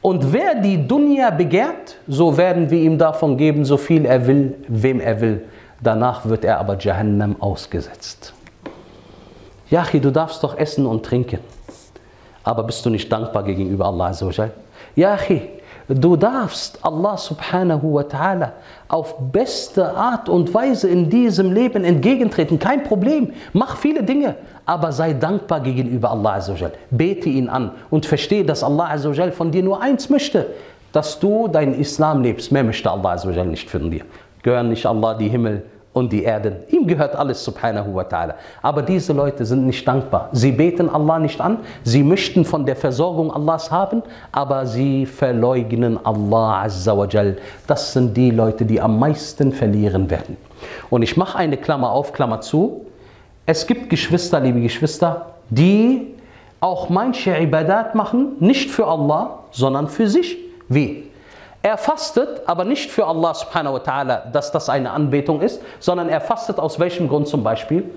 Und 0.03 0.33
wer 0.35 0.55
die 0.57 0.87
Dunya 0.87 1.31
begehrt, 1.31 1.97
so 2.07 2.37
werden 2.37 2.69
wir 2.69 2.79
ihm 2.79 2.99
davon 2.99 3.39
geben, 3.39 3.65
so 3.65 3.79
viel 3.79 4.05
er 4.05 4.27
will, 4.27 4.55
wem 4.69 5.01
er 5.01 5.19
will. 5.19 5.45
Danach 5.81 6.27
wird 6.27 6.45
er 6.45 6.59
aber 6.59 6.77
Jahannam 6.79 7.37
ausgesetzt. 7.41 8.35
Yachi, 9.71 10.01
du 10.01 10.11
darfst 10.11 10.45
doch 10.45 10.59
essen 10.59 10.85
und 10.85 11.07
trinken. 11.07 11.39
Aber 12.43 12.65
bist 12.65 12.85
du 12.85 12.91
nicht 12.91 13.11
dankbar 13.11 13.45
gegenüber 13.45 13.87
Allah 13.87 14.09
Azzawajal? 14.09 14.51
Ja, 14.95 15.17
du 15.89 16.17
darfst 16.17 16.79
Allah 16.83 17.17
subhanahu 17.17 17.95
wa 17.95 18.03
ta'ala 18.03 18.53
auf 18.89 19.17
beste 19.33 19.95
Art 19.95 20.29
und 20.29 20.53
Weise 20.55 20.89
in 20.89 21.11
diesem 21.11 21.53
Leben 21.53 21.85
entgegentreten. 21.85 22.59
Kein 22.59 22.85
Problem. 22.85 23.33
Mach 23.53 23.77
viele 23.77 24.03
Dinge. 24.03 24.37
Aber 24.67 24.93
sei 24.93 25.13
dankbar 25.13 25.61
gegenüber 25.61 26.11
Allah 26.11 26.37
Azzawajal. 26.37 26.73
Bete 26.91 27.29
ihn 27.29 27.49
an 27.49 27.73
und 27.91 28.07
verstehe, 28.07 28.45
dass 28.45 28.63
Allah 28.63 28.91
Azzawajal 28.91 29.33
von 29.33 29.51
dir 29.51 29.63
nur 29.63 29.83
eins 29.83 30.09
möchte. 30.09 30.47
Dass 30.93 31.19
du 31.21 31.49
deinen 31.49 31.75
Islam 31.75 32.23
lebst. 32.23 32.51
Mehr 32.51 32.65
möchte 32.65 32.91
Allah 32.91 33.13
Azzawajal 33.13 33.47
nicht 33.47 33.71
von 33.71 33.91
dir. 33.91 34.05
Gehören 34.43 34.71
nicht 34.71 34.87
Allah 34.87 35.15
die 35.15 35.29
Himmel 35.29 35.65
und 35.95 36.13
die 36.13 36.25
Erde. 36.25 36.65
Ihm 36.69 36.87
gehört 36.87 37.17
alles, 37.17 37.43
subhanahu 37.43 37.95
wa 37.95 38.03
ta'ala. 38.03 38.35
Aber 38.61 38.83
diese 38.83 39.13
Leute 39.13 39.47
sind 39.47 39.65
nicht 39.65 39.87
dankbar. 39.89 40.29
Sie 40.33 40.53
beten 40.53 40.91
Allah 40.91 41.19
nicht 41.21 41.41
an, 41.41 41.59
sie 41.85 42.03
möchten 42.03 42.45
von 42.45 42.67
der 42.67 42.77
Versorgung 42.77 43.33
Allahs 43.33 43.71
haben, 43.71 44.03
aber 44.33 44.67
sie 44.67 45.07
verleugnen 45.07 45.99
Allah 46.05 46.65
azza 46.65 46.99
wa 46.99 47.07
jal. 47.07 47.37
Das 47.67 47.93
sind 47.93 48.15
die 48.17 48.31
Leute, 48.33 48.67
die 48.67 48.81
am 48.81 48.99
meisten 48.99 49.53
verlieren 49.53 50.11
werden. 50.11 50.37
Und 50.91 51.03
ich 51.03 51.17
mache 51.17 51.39
eine 51.39 51.57
Klammer 51.57 51.91
auf, 51.91 52.13
Klammer 52.13 52.41
zu. 52.41 52.85
Es 53.47 53.67
gibt 53.67 53.89
Geschwister, 53.89 54.41
liebe 54.41 54.61
Geschwister, 54.61 55.27
die 55.49 56.15
auch 56.61 56.89
manche 56.89 57.39
Ibadat 57.39 57.95
machen, 57.95 58.33
nicht 58.41 58.71
für 58.71 58.87
Allah, 58.87 59.45
sondern 59.53 59.87
für 59.87 60.09
sich. 60.09 60.39
Wie? 60.69 61.04
Er 61.65 61.79
fastet, 61.79 62.43
aber 62.45 62.67
nicht 62.67 62.91
für 62.91 63.07
Allah 63.07 63.33
subhanahu 63.33 63.77
wa 63.77 63.79
ta'ala, 63.79 64.31
dass 64.31 64.53
das 64.53 64.69
eine 64.69 64.91
Anbetung 64.91 65.41
ist, 65.41 65.63
sondern 65.81 66.11
er 66.11 66.21
fastet 66.21 66.59
aus 66.59 66.79
welchem 66.79 67.09
Grund 67.09 67.27
zum 67.27 67.43
Beispiel? 67.43 67.91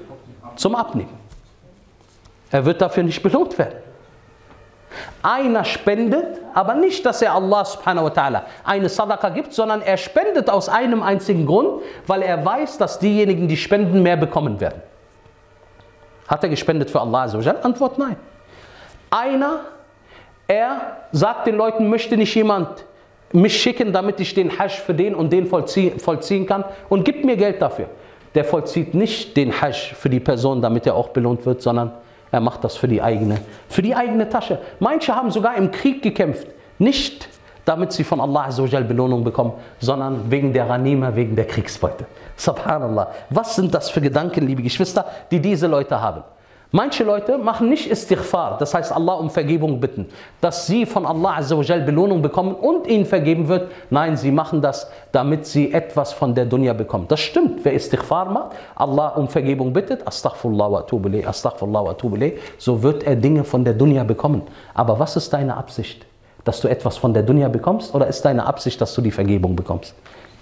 Zum 0.56 0.74
Abnehmen. 0.74 1.20
Er 2.50 2.64
wird 2.64 2.80
dafür 2.80 3.04
nicht 3.04 3.22
belohnt 3.22 3.58
werden. 3.58 3.76
Einer 5.22 5.66
spendet, 5.66 6.40
aber 6.54 6.76
nicht, 6.76 7.06
dass 7.06 7.22
er 7.22 7.36
Allah 7.36 7.66
subhanahu 7.66 8.06
wa 8.06 8.10
ta'ala 8.10 8.42
eine 8.64 8.88
Sadaqa 8.88 9.28
gibt, 9.32 9.54
sondern 9.54 9.82
er 9.82 9.98
spendet 9.98 10.50
aus 10.50 10.70
einem 10.70 11.04
einzigen 11.04 11.46
Grund, 11.46 11.82
weil 12.08 12.22
er 12.22 12.46
weiß, 12.46 12.78
dass 12.78 13.00
diejenigen, 13.00 13.50
die 13.50 13.58
spenden, 13.58 14.02
mehr 14.02 14.16
bekommen 14.16 14.62
werden. 14.62 14.82
Hat 16.30 16.42
er 16.42 16.48
gespendet 16.48 16.90
für 16.90 17.02
Allah? 17.02 17.24
Antwort 17.64 17.98
nein. 17.98 18.16
Einer, 19.10 19.60
er 20.48 21.00
sagt 21.12 21.48
den 21.48 21.58
Leuten, 21.58 21.90
möchte 21.90 22.16
nicht 22.16 22.34
jemand 22.34 22.86
mich 23.34 23.62
schicken, 23.62 23.92
damit 23.92 24.20
ich 24.20 24.34
den 24.34 24.58
Hajj 24.58 24.82
für 24.86 24.94
den 24.94 25.16
und 25.16 25.32
den 25.32 25.48
vollziehen, 25.48 26.00
vollziehen 26.00 26.46
kann 26.46 26.64
und 26.90 27.04
gibt 27.04 27.26
mir 27.26 27.38
Geld 27.38 27.62
dafür. 27.62 27.88
Der 28.36 28.46
vollzieht 28.46 28.94
nicht 28.94 29.36
den 29.36 29.62
Hajj 29.62 29.94
für 29.96 30.10
die 30.10 30.20
Person, 30.20 30.62
damit 30.62 30.86
er 30.86 30.96
auch 30.96 31.10
belohnt 31.10 31.46
wird, 31.46 31.62
sondern 31.62 31.92
er 32.32 32.42
macht 32.42 32.64
das 32.64 32.76
für 32.76 32.88
die 32.88 33.02
eigene, 33.02 33.40
für 33.70 33.82
die 33.82 33.96
eigene 33.96 34.28
Tasche. 34.30 34.60
Manche 34.80 35.16
haben 35.16 35.32
sogar 35.32 35.56
im 35.56 35.72
Krieg 35.72 36.02
gekämpft, 36.02 36.48
nicht 36.78 37.30
damit 37.68 37.92
sie 37.92 38.06
von 38.06 38.22
Allah 38.22 38.50
Belohnung 38.88 39.26
bekommen, 39.26 39.54
sondern 39.80 40.32
wegen 40.32 40.54
der 40.54 40.70
Ranima, 40.70 41.14
wegen 41.14 41.36
der 41.36 41.46
Kriegsbeute. 41.46 42.06
Subhanallah. 42.38 43.12
Was 43.30 43.58
sind 43.58 43.74
das 43.74 43.90
für 43.90 44.00
Gedanken, 44.00 44.48
liebe 44.48 44.64
Geschwister, 44.64 45.06
die 45.30 45.42
diese 45.42 45.68
Leute 45.68 46.00
haben? 46.00 46.24
Manche 46.72 47.06
Leute 47.06 47.38
machen 47.38 47.70
nicht 47.70 47.90
Istighfar, 47.90 48.58
das 48.58 48.74
heißt 48.74 48.92
Allah 48.92 49.14
um 49.14 49.30
Vergebung 49.30 49.80
bitten, 49.80 50.06
dass 50.42 50.68
sie 50.68 50.86
von 50.86 51.06
Allah 51.06 51.38
Azzawajal 51.38 51.82
Belohnung 51.84 52.22
bekommen 52.22 52.54
und 52.54 52.88
ihnen 52.88 53.06
vergeben 53.06 53.48
wird. 53.48 53.72
Nein, 53.90 54.18
sie 54.18 54.32
machen 54.32 54.62
das, 54.62 54.92
damit 55.14 55.46
sie 55.46 55.72
etwas 55.72 56.12
von 56.12 56.36
der 56.36 56.46
Dunya 56.46 56.74
bekommen. 56.74 57.06
Das 57.08 57.22
stimmt, 57.22 57.64
wer 57.64 57.74
Istighfar 57.74 58.26
macht, 58.26 58.52
Allah 58.76 59.10
um 59.16 59.30
Vergebung 59.30 59.72
bittet, 59.72 60.06
Astaghfirullah 60.06 60.70
wa 60.70 60.80
atubule, 60.80 61.26
Astaghfirullah 61.26 61.86
wa 61.86 61.92
atubule, 61.92 62.34
so 62.58 62.84
wird 62.84 63.04
er 63.04 63.16
Dinge 63.16 63.46
von 63.46 63.64
der 63.64 63.74
Dunya 63.74 64.04
bekommen. 64.04 64.42
Aber 64.74 65.00
was 65.00 65.16
ist 65.16 65.32
deine 65.32 65.56
Absicht? 65.56 66.06
Dass 66.44 66.60
du 66.60 66.68
etwas 66.68 66.98
von 66.98 67.14
der 67.14 67.24
Dunya 67.24 67.48
bekommst 67.48 67.96
oder 67.96 68.08
ist 68.08 68.26
deine 68.26 68.46
Absicht, 68.46 68.82
dass 68.82 68.94
du 68.94 69.02
die 69.02 69.12
Vergebung 69.12 69.56
bekommst? 69.56 69.96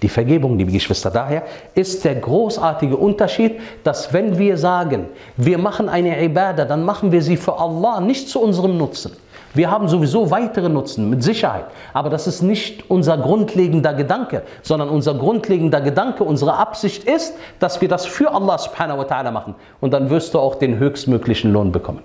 Die 0.05 0.09
Vergebung, 0.09 0.55
liebe 0.55 0.71
Geschwister, 0.71 1.09
daher 1.09 1.41
ist 1.73 2.05
der 2.05 2.13
großartige 2.13 2.95
Unterschied, 2.95 3.59
dass 3.83 4.13
wenn 4.13 4.37
wir 4.37 4.55
sagen, 4.55 5.07
wir 5.35 5.57
machen 5.57 5.89
eine 5.89 6.23
Ibadah, 6.23 6.65
dann 6.65 6.83
machen 6.83 7.11
wir 7.11 7.23
sie 7.23 7.35
für 7.35 7.57
Allah, 7.57 7.99
nicht 8.01 8.29
zu 8.29 8.39
unserem 8.39 8.77
Nutzen. 8.77 9.13
Wir 9.55 9.71
haben 9.71 9.87
sowieso 9.87 10.29
weitere 10.29 10.69
Nutzen, 10.69 11.09
mit 11.09 11.23
Sicherheit. 11.23 11.65
Aber 11.91 12.11
das 12.11 12.27
ist 12.27 12.43
nicht 12.43 12.87
unser 12.87 13.17
grundlegender 13.17 13.95
Gedanke, 13.95 14.43
sondern 14.61 14.89
unser 14.89 15.15
grundlegender 15.15 15.81
Gedanke, 15.81 16.23
unsere 16.23 16.55
Absicht 16.55 17.05
ist, 17.05 17.33
dass 17.57 17.81
wir 17.81 17.87
das 17.87 18.05
für 18.05 18.31
Allah 18.31 18.59
subhanahu 18.59 18.99
wa 18.99 19.03
ta'ala 19.05 19.31
machen. 19.31 19.55
Und 19.81 19.91
dann 19.91 20.11
wirst 20.11 20.35
du 20.35 20.39
auch 20.39 20.53
den 20.53 20.77
höchstmöglichen 20.77 21.51
Lohn 21.51 21.71
bekommen. 21.71 22.03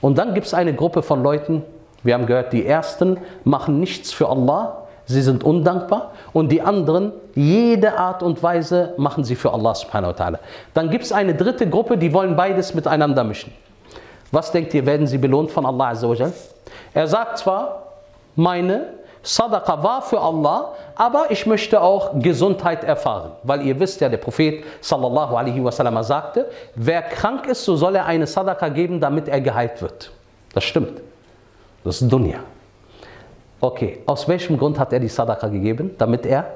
Und 0.00 0.18
dann 0.18 0.34
gibt 0.34 0.46
es 0.46 0.54
eine 0.54 0.72
Gruppe 0.72 1.02
von 1.02 1.20
Leuten, 1.20 1.64
wir 2.04 2.14
haben 2.14 2.26
gehört, 2.26 2.52
die 2.52 2.64
ersten 2.64 3.18
machen 3.42 3.80
nichts 3.80 4.12
für 4.12 4.28
Allah, 4.28 4.86
sie 5.10 5.22
sind 5.22 5.44
undankbar 5.44 6.12
und 6.32 6.50
die 6.50 6.62
anderen, 6.62 7.12
jede 7.34 7.98
Art 7.98 8.22
und 8.22 8.42
Weise 8.42 8.94
machen 8.96 9.24
sie 9.24 9.34
für 9.34 9.52
Allah 9.52 9.74
subhanahu 9.74 10.12
wa 10.12 10.24
ta'ala. 10.24 10.38
Dann 10.74 10.90
gibt 10.90 11.04
es 11.04 11.12
eine 11.12 11.34
dritte 11.34 11.68
Gruppe, 11.68 11.98
die 11.98 12.12
wollen 12.12 12.36
beides 12.36 12.74
miteinander 12.74 13.24
mischen. 13.24 13.52
Was 14.32 14.52
denkt 14.52 14.74
ihr, 14.74 14.86
werden 14.86 15.06
sie 15.06 15.18
belohnt 15.18 15.50
von 15.50 15.66
Allah 15.66 15.88
azza 15.88 16.30
Er 16.94 17.06
sagt 17.06 17.38
zwar, 17.38 17.82
meine 18.36 19.00
Sadaqa 19.22 19.82
war 19.82 20.02
für 20.02 20.20
Allah, 20.20 20.72
aber 20.94 21.30
ich 21.30 21.44
möchte 21.44 21.80
auch 21.80 22.12
Gesundheit 22.14 22.84
erfahren. 22.84 23.32
Weil 23.42 23.66
ihr 23.66 23.78
wisst 23.78 24.00
ja, 24.00 24.08
der 24.08 24.16
Prophet 24.16 24.64
sallallahu 24.80 25.36
alaihi 25.36 25.62
wasallam 25.62 26.02
sagte, 26.02 26.46
wer 26.74 27.02
krank 27.02 27.46
ist, 27.46 27.64
so 27.64 27.76
soll 27.76 27.96
er 27.96 28.06
eine 28.06 28.26
Sadaqa 28.26 28.68
geben, 28.68 29.00
damit 29.00 29.28
er 29.28 29.40
geheilt 29.40 29.82
wird. 29.82 30.10
Das 30.54 30.64
stimmt. 30.64 31.02
Das 31.84 32.00
ist 32.00 32.10
Dunya. 32.10 32.40
Okay, 33.60 34.02
aus 34.06 34.26
welchem 34.26 34.56
Grund 34.56 34.78
hat 34.78 34.92
er 34.92 35.00
die 35.00 35.08
Sadaqa 35.08 35.48
gegeben? 35.48 35.94
Damit 35.98 36.24
er 36.24 36.50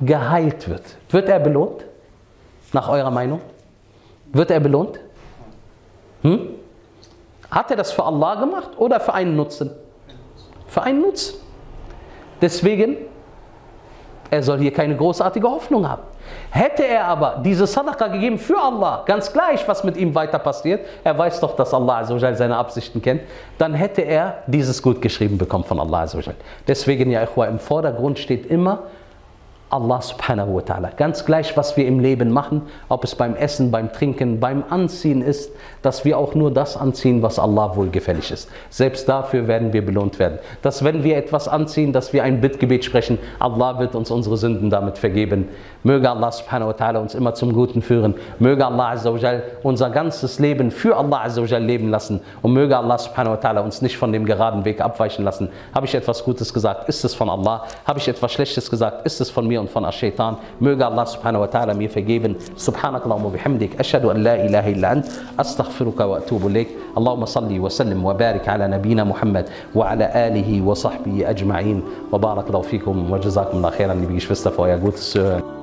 geheilt 0.00 0.68
wird. 0.68 0.82
Wird 1.08 1.28
er 1.28 1.40
belohnt? 1.40 1.84
Nach 2.72 2.88
eurer 2.88 3.10
Meinung? 3.10 3.40
Wird 4.32 4.50
er 4.50 4.60
belohnt? 4.60 5.00
Hm? 6.22 6.50
Hat 7.50 7.70
er 7.70 7.76
das 7.76 7.90
für 7.90 8.04
Allah 8.04 8.36
gemacht 8.36 8.70
oder 8.76 9.00
für 9.00 9.12
einen 9.12 9.34
Nutzen? 9.34 9.72
Für 10.68 10.82
einen 10.82 11.02
Nutzen. 11.02 11.40
Deswegen, 12.40 12.96
er 14.30 14.42
soll 14.42 14.58
hier 14.58 14.72
keine 14.72 14.96
großartige 14.96 15.50
Hoffnung 15.50 15.88
haben. 15.88 16.02
Hätte 16.50 16.84
er 16.84 17.04
aber 17.04 17.40
diese 17.44 17.66
Sadaqa 17.66 18.08
gegeben 18.08 18.36
für 18.36 18.58
Allah, 18.58 19.04
ganz 19.06 19.32
gleich, 19.32 19.66
was 19.68 19.84
mit 19.84 19.96
ihm 19.96 20.14
weiter 20.16 20.38
passiert, 20.40 20.84
er 21.04 21.16
weiß 21.16 21.38
doch, 21.40 21.54
dass 21.54 21.72
Allah 21.72 22.04
seine 22.04 22.56
Absichten 22.56 23.00
kennt, 23.00 23.22
dann 23.56 23.72
hätte 23.72 24.02
er 24.02 24.42
dieses 24.48 24.82
Gut 24.82 25.00
geschrieben 25.00 25.38
bekommen 25.38 25.64
von 25.64 25.78
Allah. 25.78 26.06
Deswegen, 26.66 27.10
ja, 27.12 27.22
im 27.22 27.58
Vordergrund 27.60 28.18
steht 28.18 28.46
immer 28.46 28.80
Allah 29.70 30.02
subhanahu 30.02 30.56
wa 30.56 30.60
ta'ala. 30.62 30.90
Ganz 30.96 31.24
gleich, 31.24 31.56
was 31.56 31.76
wir 31.76 31.86
im 31.86 32.00
Leben 32.00 32.32
machen, 32.32 32.62
ob 32.88 33.04
es 33.04 33.14
beim 33.14 33.36
Essen, 33.36 33.70
beim 33.70 33.92
Trinken, 33.92 34.40
beim 34.40 34.64
Anziehen 34.68 35.22
ist, 35.22 35.52
dass 35.82 36.04
wir 36.04 36.18
auch 36.18 36.34
nur 36.34 36.50
das 36.50 36.76
anziehen, 36.76 37.22
was 37.22 37.38
Allah 37.38 37.76
wohlgefällig 37.76 38.32
ist. 38.32 38.50
Selbst 38.68 39.08
dafür 39.08 39.46
werden 39.46 39.72
wir 39.72 39.86
belohnt 39.86 40.18
werden. 40.18 40.40
Dass 40.62 40.82
wenn 40.82 41.04
wir 41.04 41.16
etwas 41.16 41.46
anziehen, 41.46 41.92
dass 41.92 42.12
wir 42.12 42.24
ein 42.24 42.40
Bittgebet 42.40 42.84
sprechen, 42.84 43.18
Allah 43.38 43.78
wird 43.78 43.94
uns 43.94 44.10
unsere 44.10 44.36
Sünden 44.36 44.70
damit 44.70 44.98
vergeben. 44.98 45.48
Möge 45.84 46.10
Allah 46.10 46.32
subhanahu 46.32 46.70
wa 46.70 46.74
ta'ala 46.74 46.98
uns 46.98 47.14
immer 47.14 47.34
zum 47.34 47.52
Guten 47.52 47.80
führen. 47.80 48.14
Möge 48.40 48.66
Allah 48.66 48.90
azza 48.90 49.14
wa 49.14 49.18
jal 49.18 49.42
unser 49.62 49.88
ganzes 49.90 50.40
Leben 50.40 50.72
für 50.72 50.96
Allah 50.96 51.22
azza 51.22 51.40
wa 51.40 51.46
jal 51.46 51.62
leben 51.62 51.90
lassen. 51.90 52.20
Und 52.42 52.52
möge 52.52 52.76
Allah 52.76 52.98
subhanahu 52.98 53.34
wa 53.34 53.38
ta'ala 53.38 53.60
uns 53.60 53.82
nicht 53.82 53.96
von 53.96 54.12
dem 54.12 54.26
geraden 54.26 54.64
Weg 54.64 54.80
abweichen 54.80 55.24
lassen. 55.24 55.48
Habe 55.72 55.86
ich 55.86 55.94
etwas 55.94 56.24
Gutes 56.24 56.52
gesagt, 56.52 56.88
ist 56.88 57.04
es 57.04 57.14
von 57.14 57.30
Allah. 57.30 57.64
Habe 57.86 58.00
ich 58.00 58.08
etwas 58.08 58.32
Schlechtes 58.32 58.68
gesagt, 58.68 59.06
ist 59.06 59.20
es 59.20 59.30
von 59.30 59.46
mir 59.46 59.59
und 59.59 59.69
von 59.69 59.85
Ash-Shaytan. 59.85 60.37
Möge 60.59 60.85
Allah 60.85 61.05
subhanahu 61.05 61.41
wa 61.41 61.47
ta'ala 61.47 61.73
mir 61.73 61.89
vergeben. 61.89 62.35
Subhanakallahumma 62.55 63.29
bihamdik. 63.29 63.79
Ashhadu 63.79 64.09
an 64.09 64.23
la 64.23 64.35
ilaha 64.35 64.69
illa 64.69 64.89
ant. 64.89 65.05
Astaghfiruka 65.37 66.07
wa 66.09 66.17
atubu 66.17 66.49
ilayk. 66.49 66.69
اللهم 66.95 67.25
صل 67.25 67.59
وسلم 67.59 68.05
وبارك 68.05 68.47
على 68.49 68.67
نبينا 68.67 69.03
محمد 69.03 69.45
وعلى 69.75 70.27
آله 70.27 70.61
وصحبه 70.61 71.29
أجمعين 71.29 71.83
وبارك 72.11 72.47
الله 72.47 72.61
فيكم 72.61 73.11
وجزاكم 73.11 73.57
الله 73.57 73.69
خيرا 73.69 73.93
liebe 73.93 74.13
Geschwister 74.13 74.51
für 74.51 74.61
euer 74.61 74.77
gutes 74.77 75.11
Zuhören 75.11 75.58